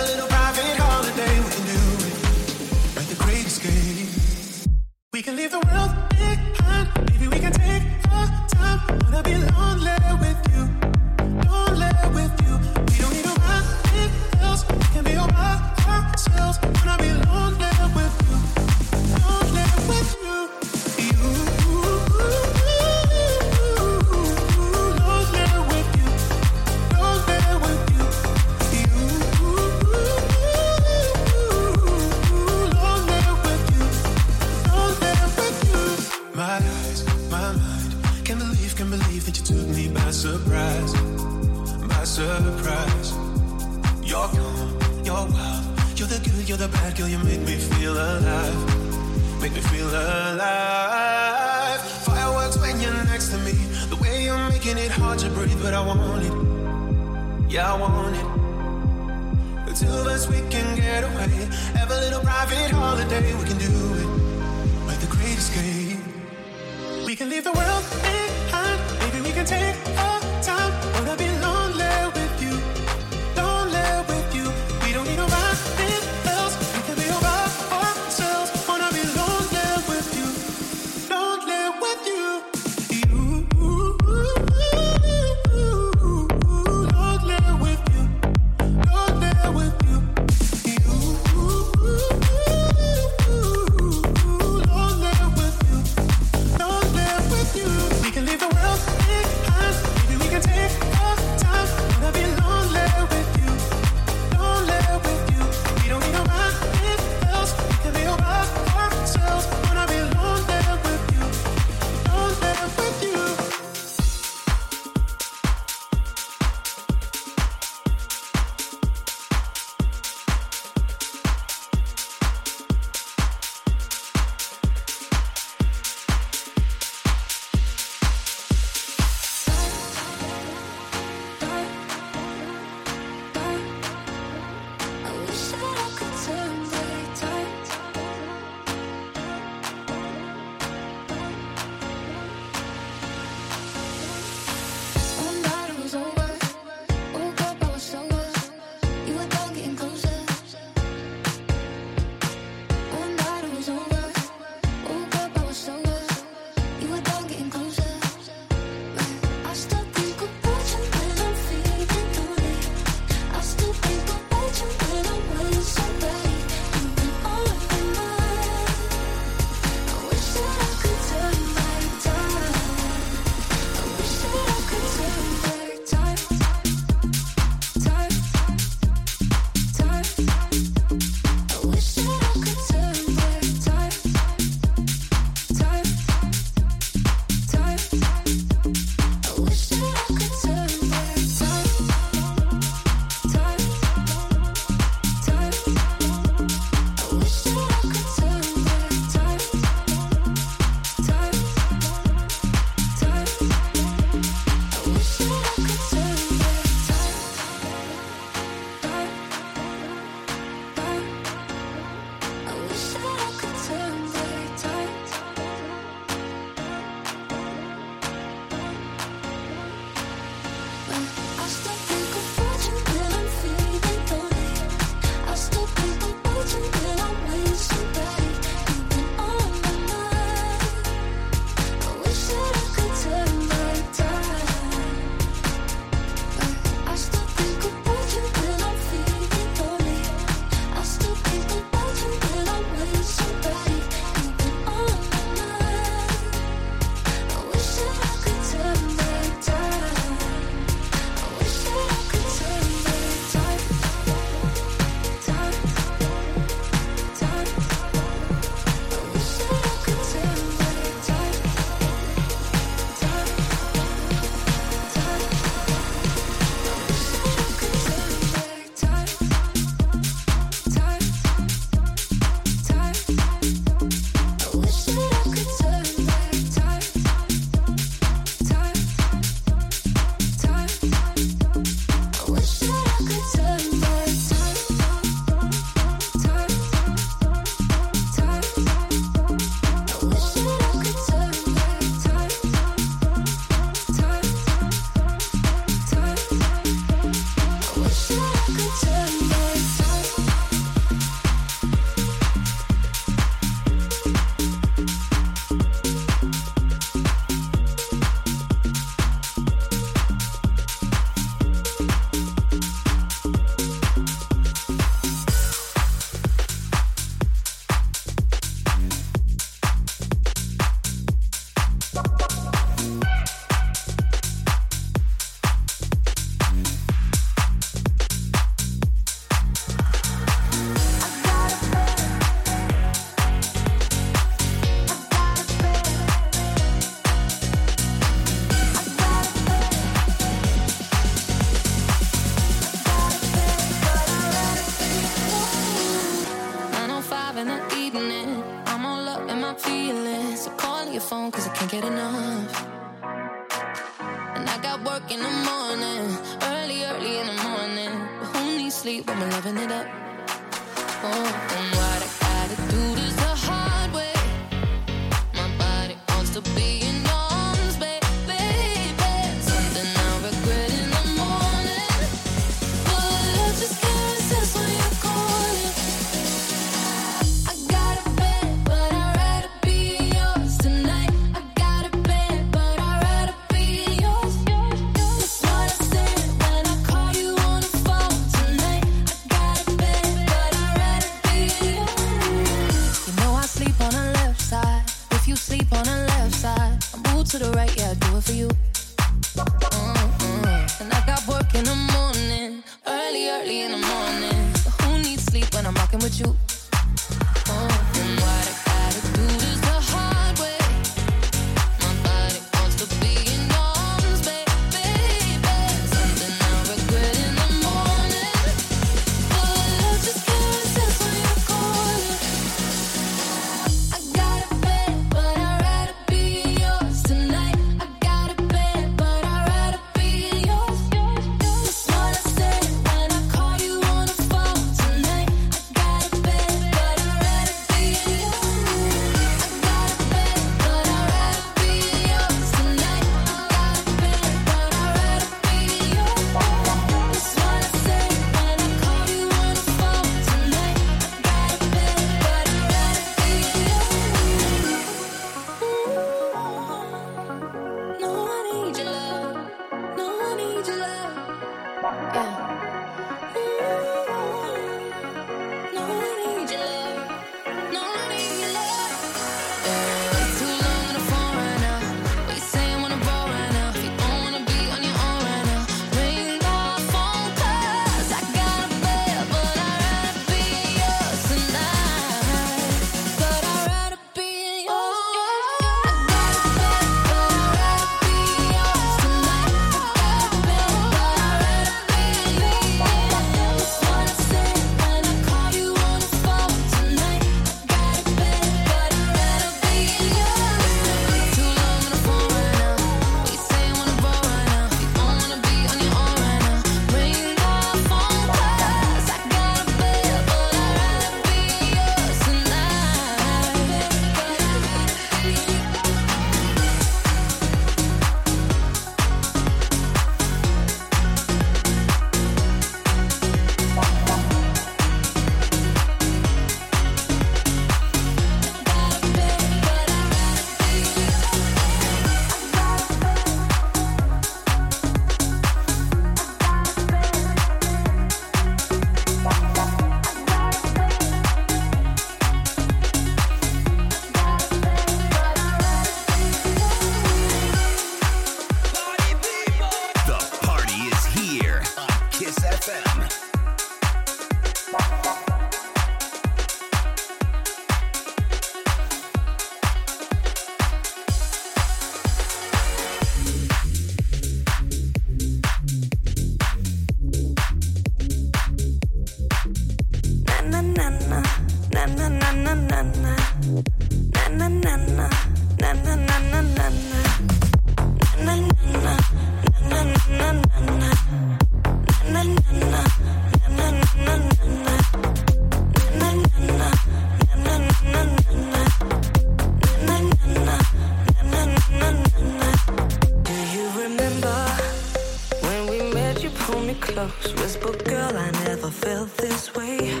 close. 597.20 597.34
Whisper, 597.34 597.72
girl, 597.84 598.16
I 598.16 598.30
never 598.44 598.70
felt 598.70 599.16
this 599.16 599.54
way. 599.54 600.00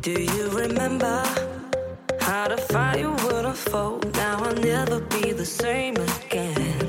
Do 0.00 0.12
you 0.12 0.48
remember 0.50 1.22
how 2.20 2.48
the 2.48 2.56
fire 2.56 3.10
would 3.10 3.44
unfold? 3.44 4.14
Now 4.14 4.42
I'll 4.44 4.54
never 4.54 5.00
be 5.00 5.32
the 5.32 5.46
same 5.46 5.96
again. 5.96 6.85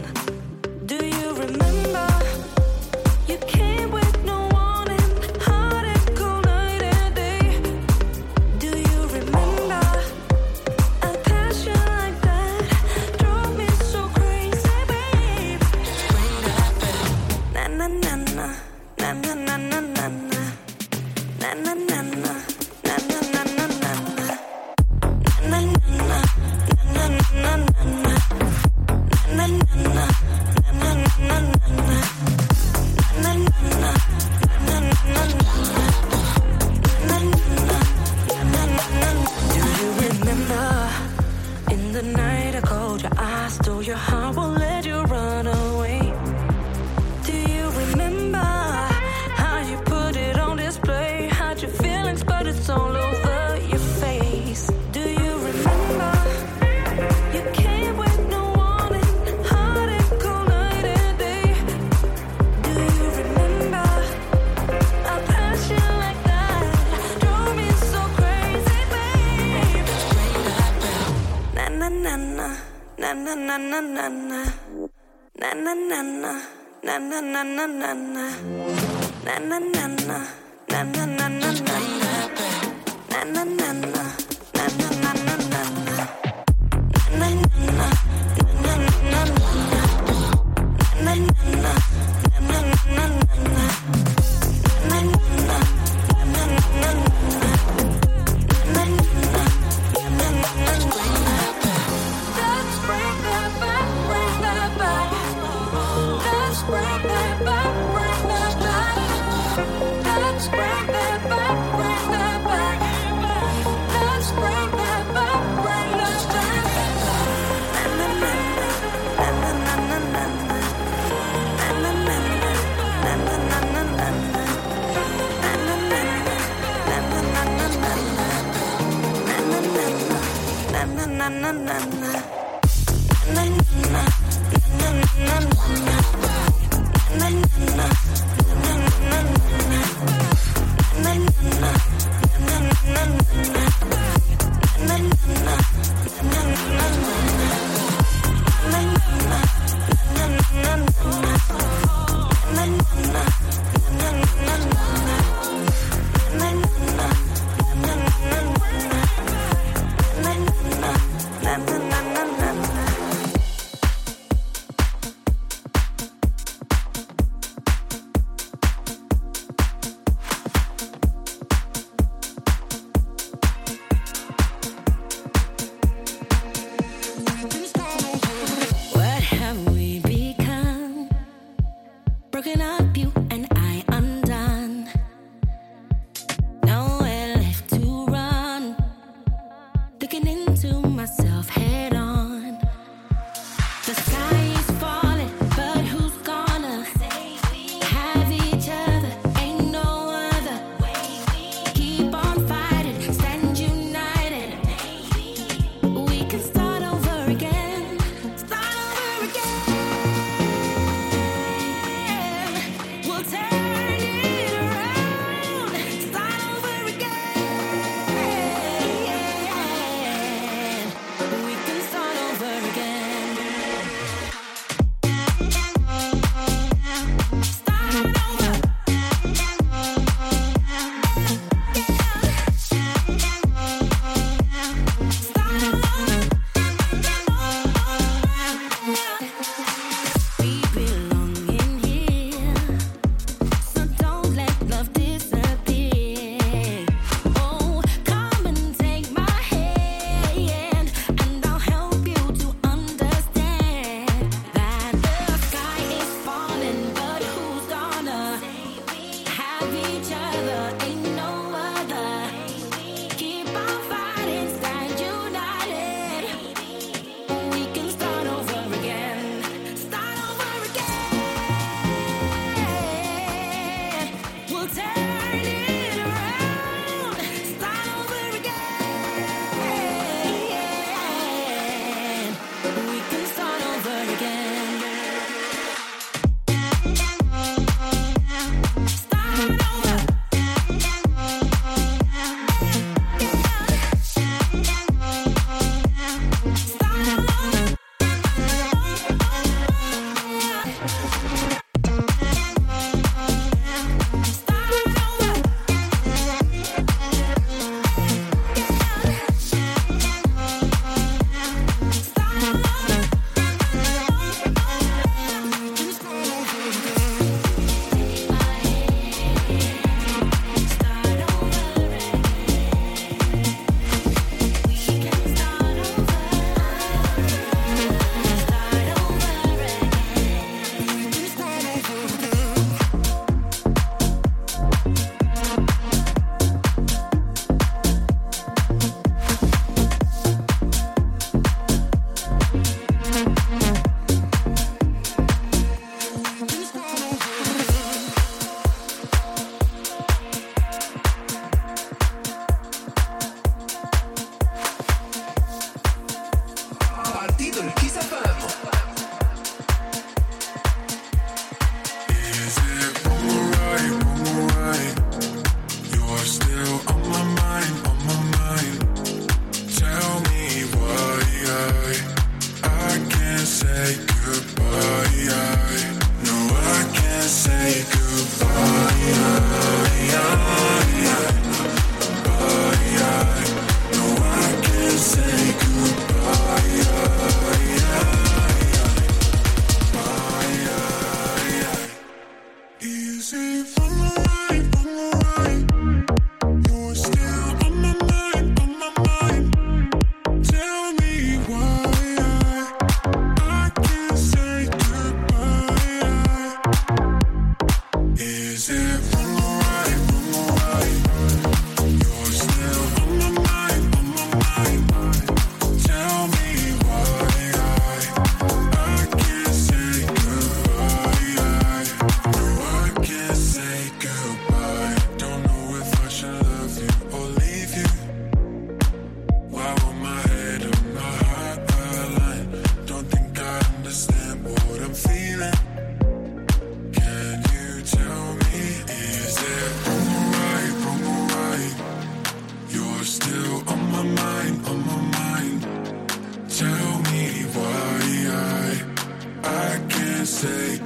say 450.38 450.77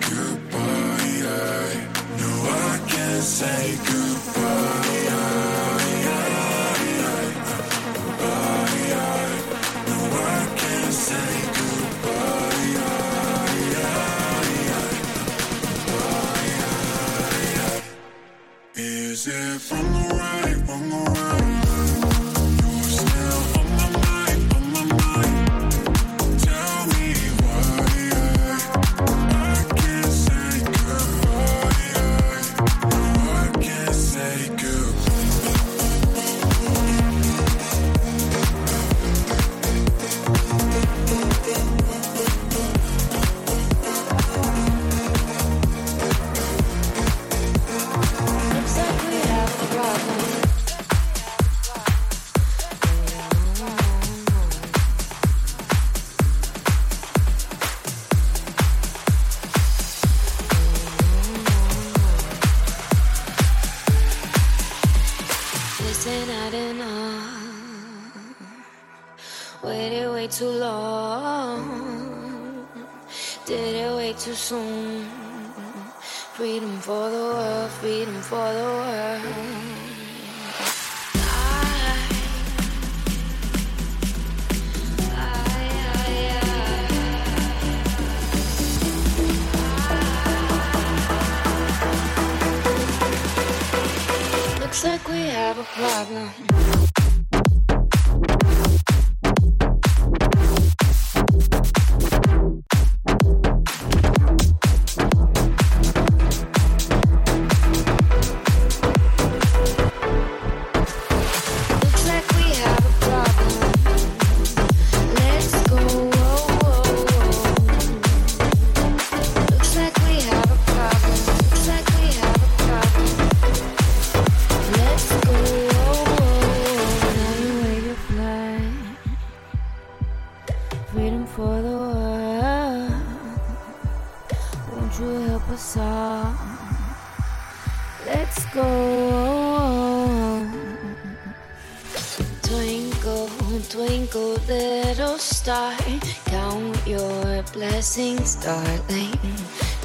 blessings, 147.92 148.36
darling. 148.36 149.20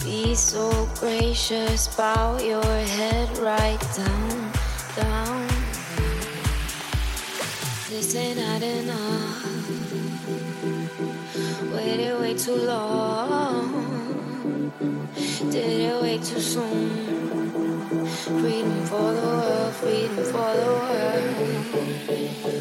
Be 0.04 0.32
so 0.36 0.88
gracious, 0.94 1.88
bow 1.96 2.38
your 2.38 2.62
head 2.62 3.36
right 3.38 3.80
down, 3.96 4.52
down. 4.94 5.48
This 7.90 8.14
ain't 8.14 8.38
not 8.38 8.62
enough. 8.62 9.44
Waited 11.74 12.20
way 12.20 12.34
too 12.34 12.54
long. 12.54 13.72
Did 15.50 15.80
it 15.80 16.00
way 16.00 16.18
too 16.18 16.40
soon. 16.40 16.90
Freedom 18.06 18.84
for 18.86 19.12
the 19.14 19.20
world, 19.20 19.74
freedom 19.74 20.24
for 20.30 20.54
the 20.54 20.66
world. 20.78 22.55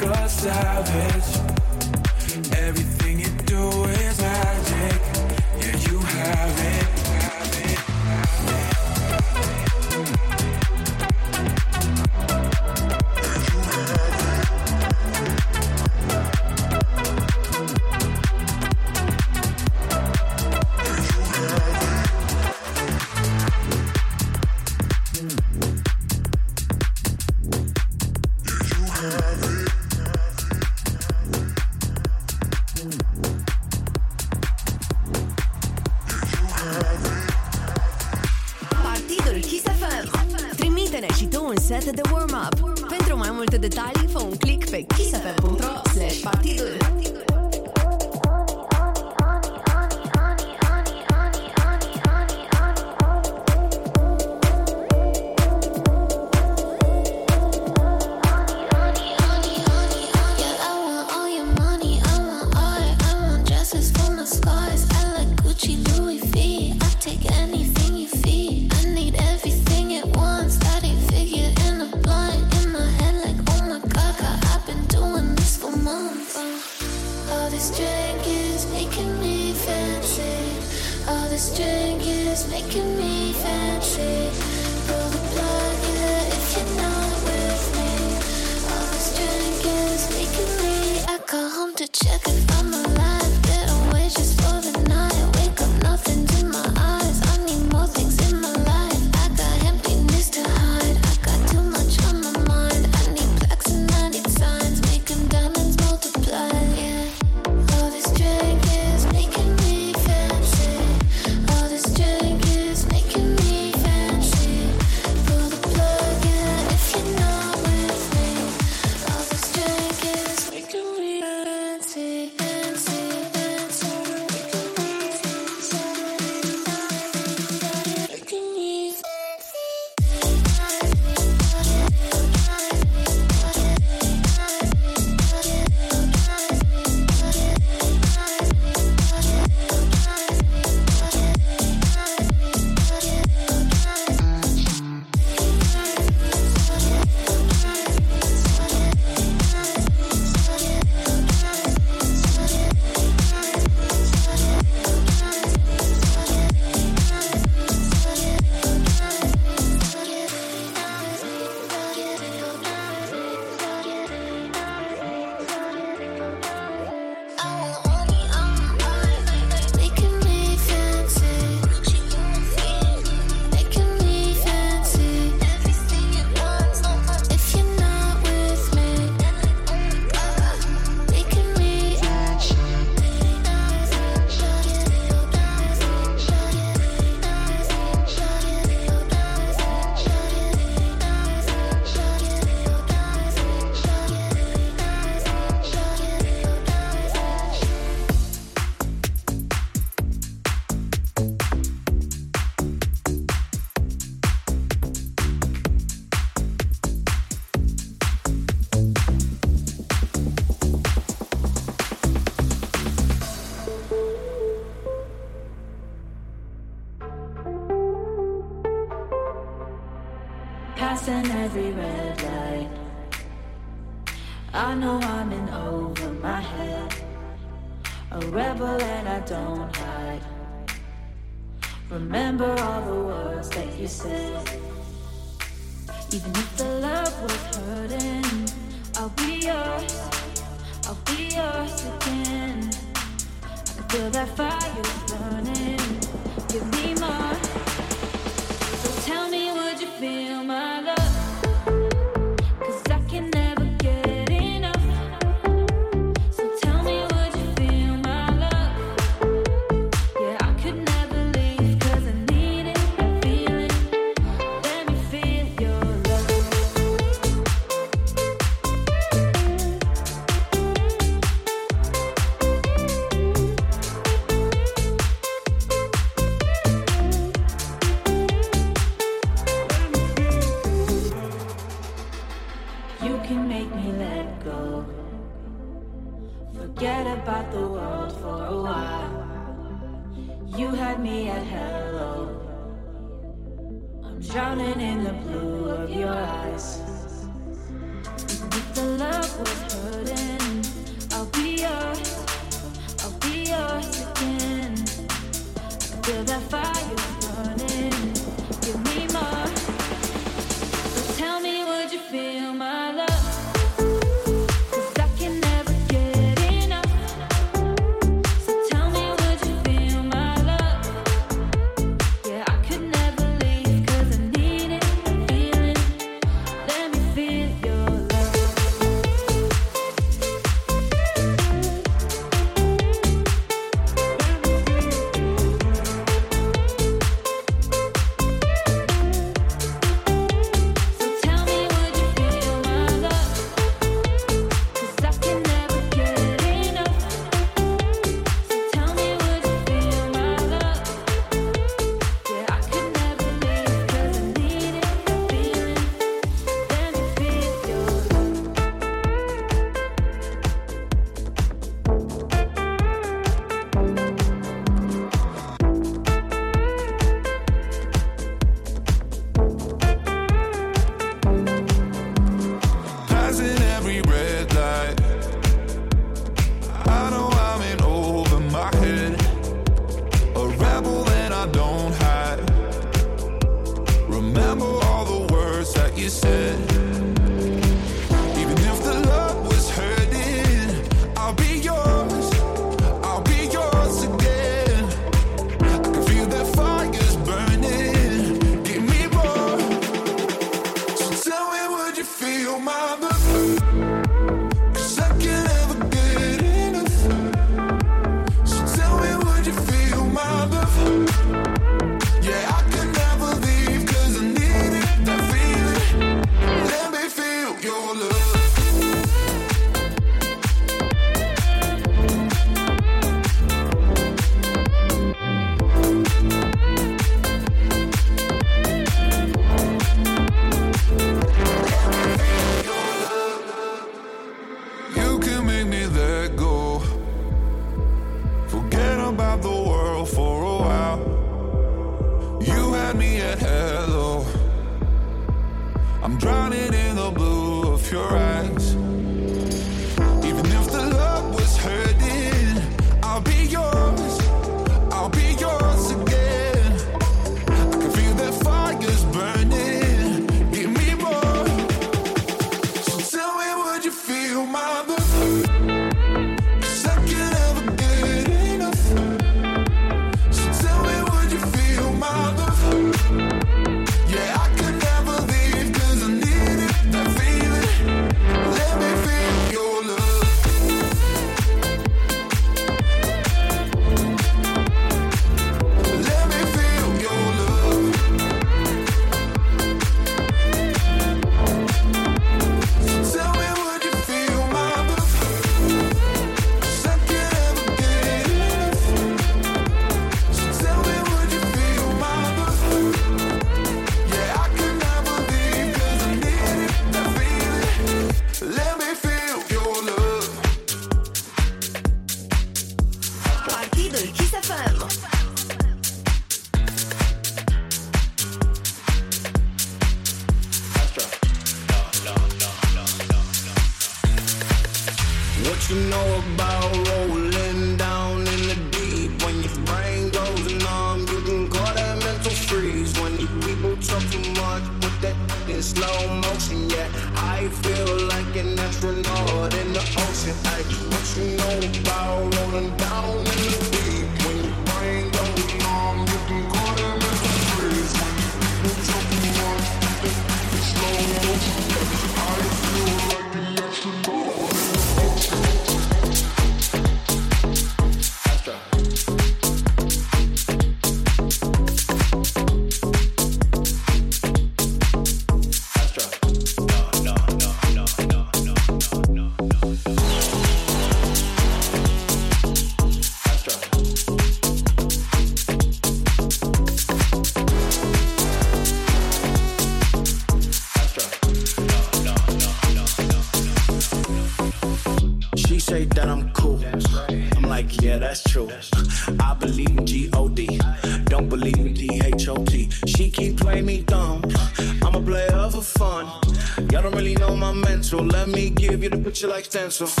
The 599.49 600.00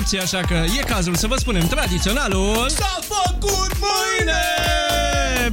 nopții, 0.00 0.20
așa 0.20 0.40
că 0.40 0.64
e 0.78 0.82
cazul 0.82 1.14
să 1.14 1.26
vă 1.26 1.36
spunem 1.36 1.66
tradiționalul... 1.66 2.68
S-a 2.68 2.98
făcut 3.00 3.70
mâine! 3.80 4.42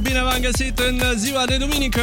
Bine 0.00 0.22
v-am 0.22 0.40
găsit 0.40 0.78
în 0.78 1.02
ziua 1.16 1.44
de 1.46 1.56
duminică! 1.56 2.02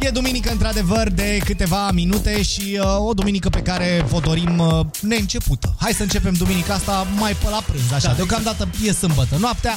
E 0.00 0.10
duminică, 0.10 0.50
într-adevăr, 0.50 1.08
de 1.08 1.38
câteva 1.44 1.90
minute 1.90 2.42
și 2.42 2.78
uh, 2.80 3.06
o 3.08 3.12
duminică 3.12 3.48
pe 3.48 3.60
care 3.60 4.04
vă 4.08 4.20
dorim 4.20 4.58
uh, 4.58 4.86
neîncepută. 5.00 5.74
Hai 5.80 5.92
să 5.92 6.02
începem 6.02 6.32
duminica 6.32 6.74
asta 6.74 7.06
mai 7.18 7.32
pe 7.32 7.50
la 7.50 7.62
prânz, 7.66 7.92
așa. 7.92 8.08
Da, 8.08 8.14
Deocamdată 8.14 8.68
e 8.84 8.92
sâmbătă 8.92 9.36
noaptea 9.38 9.74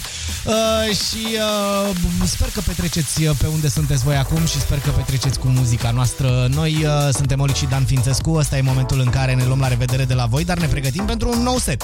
uh, 0.47 0.95
și 0.95 1.37
uh, 1.89 1.95
sper 2.25 2.47
că 2.53 2.61
petreceți 2.65 3.23
uh, 3.23 3.35
pe 3.37 3.47
unde 3.47 3.67
sunteți 3.67 4.03
voi 4.03 4.15
acum 4.15 4.45
și 4.45 4.59
sper 4.59 4.79
că 4.79 4.89
petreceți 4.89 5.39
cu 5.39 5.47
muzica 5.47 5.91
noastră. 5.91 6.47
Noi 6.53 6.85
uh, 6.85 7.13
suntem 7.13 7.39
Olic 7.39 7.55
și 7.55 7.65
Dan 7.65 7.83
Fințescu, 7.85 8.31
ăsta 8.31 8.57
e 8.57 8.61
momentul 8.61 8.99
în 8.99 9.09
care 9.09 9.33
ne 9.33 9.43
luăm 9.45 9.59
la 9.59 9.67
revedere 9.67 10.05
de 10.05 10.13
la 10.13 10.25
voi, 10.25 10.45
dar 10.45 10.57
ne 10.57 10.67
pregătim 10.67 11.05
pentru 11.05 11.29
un 11.29 11.43
nou 11.43 11.57
set. 11.57 11.83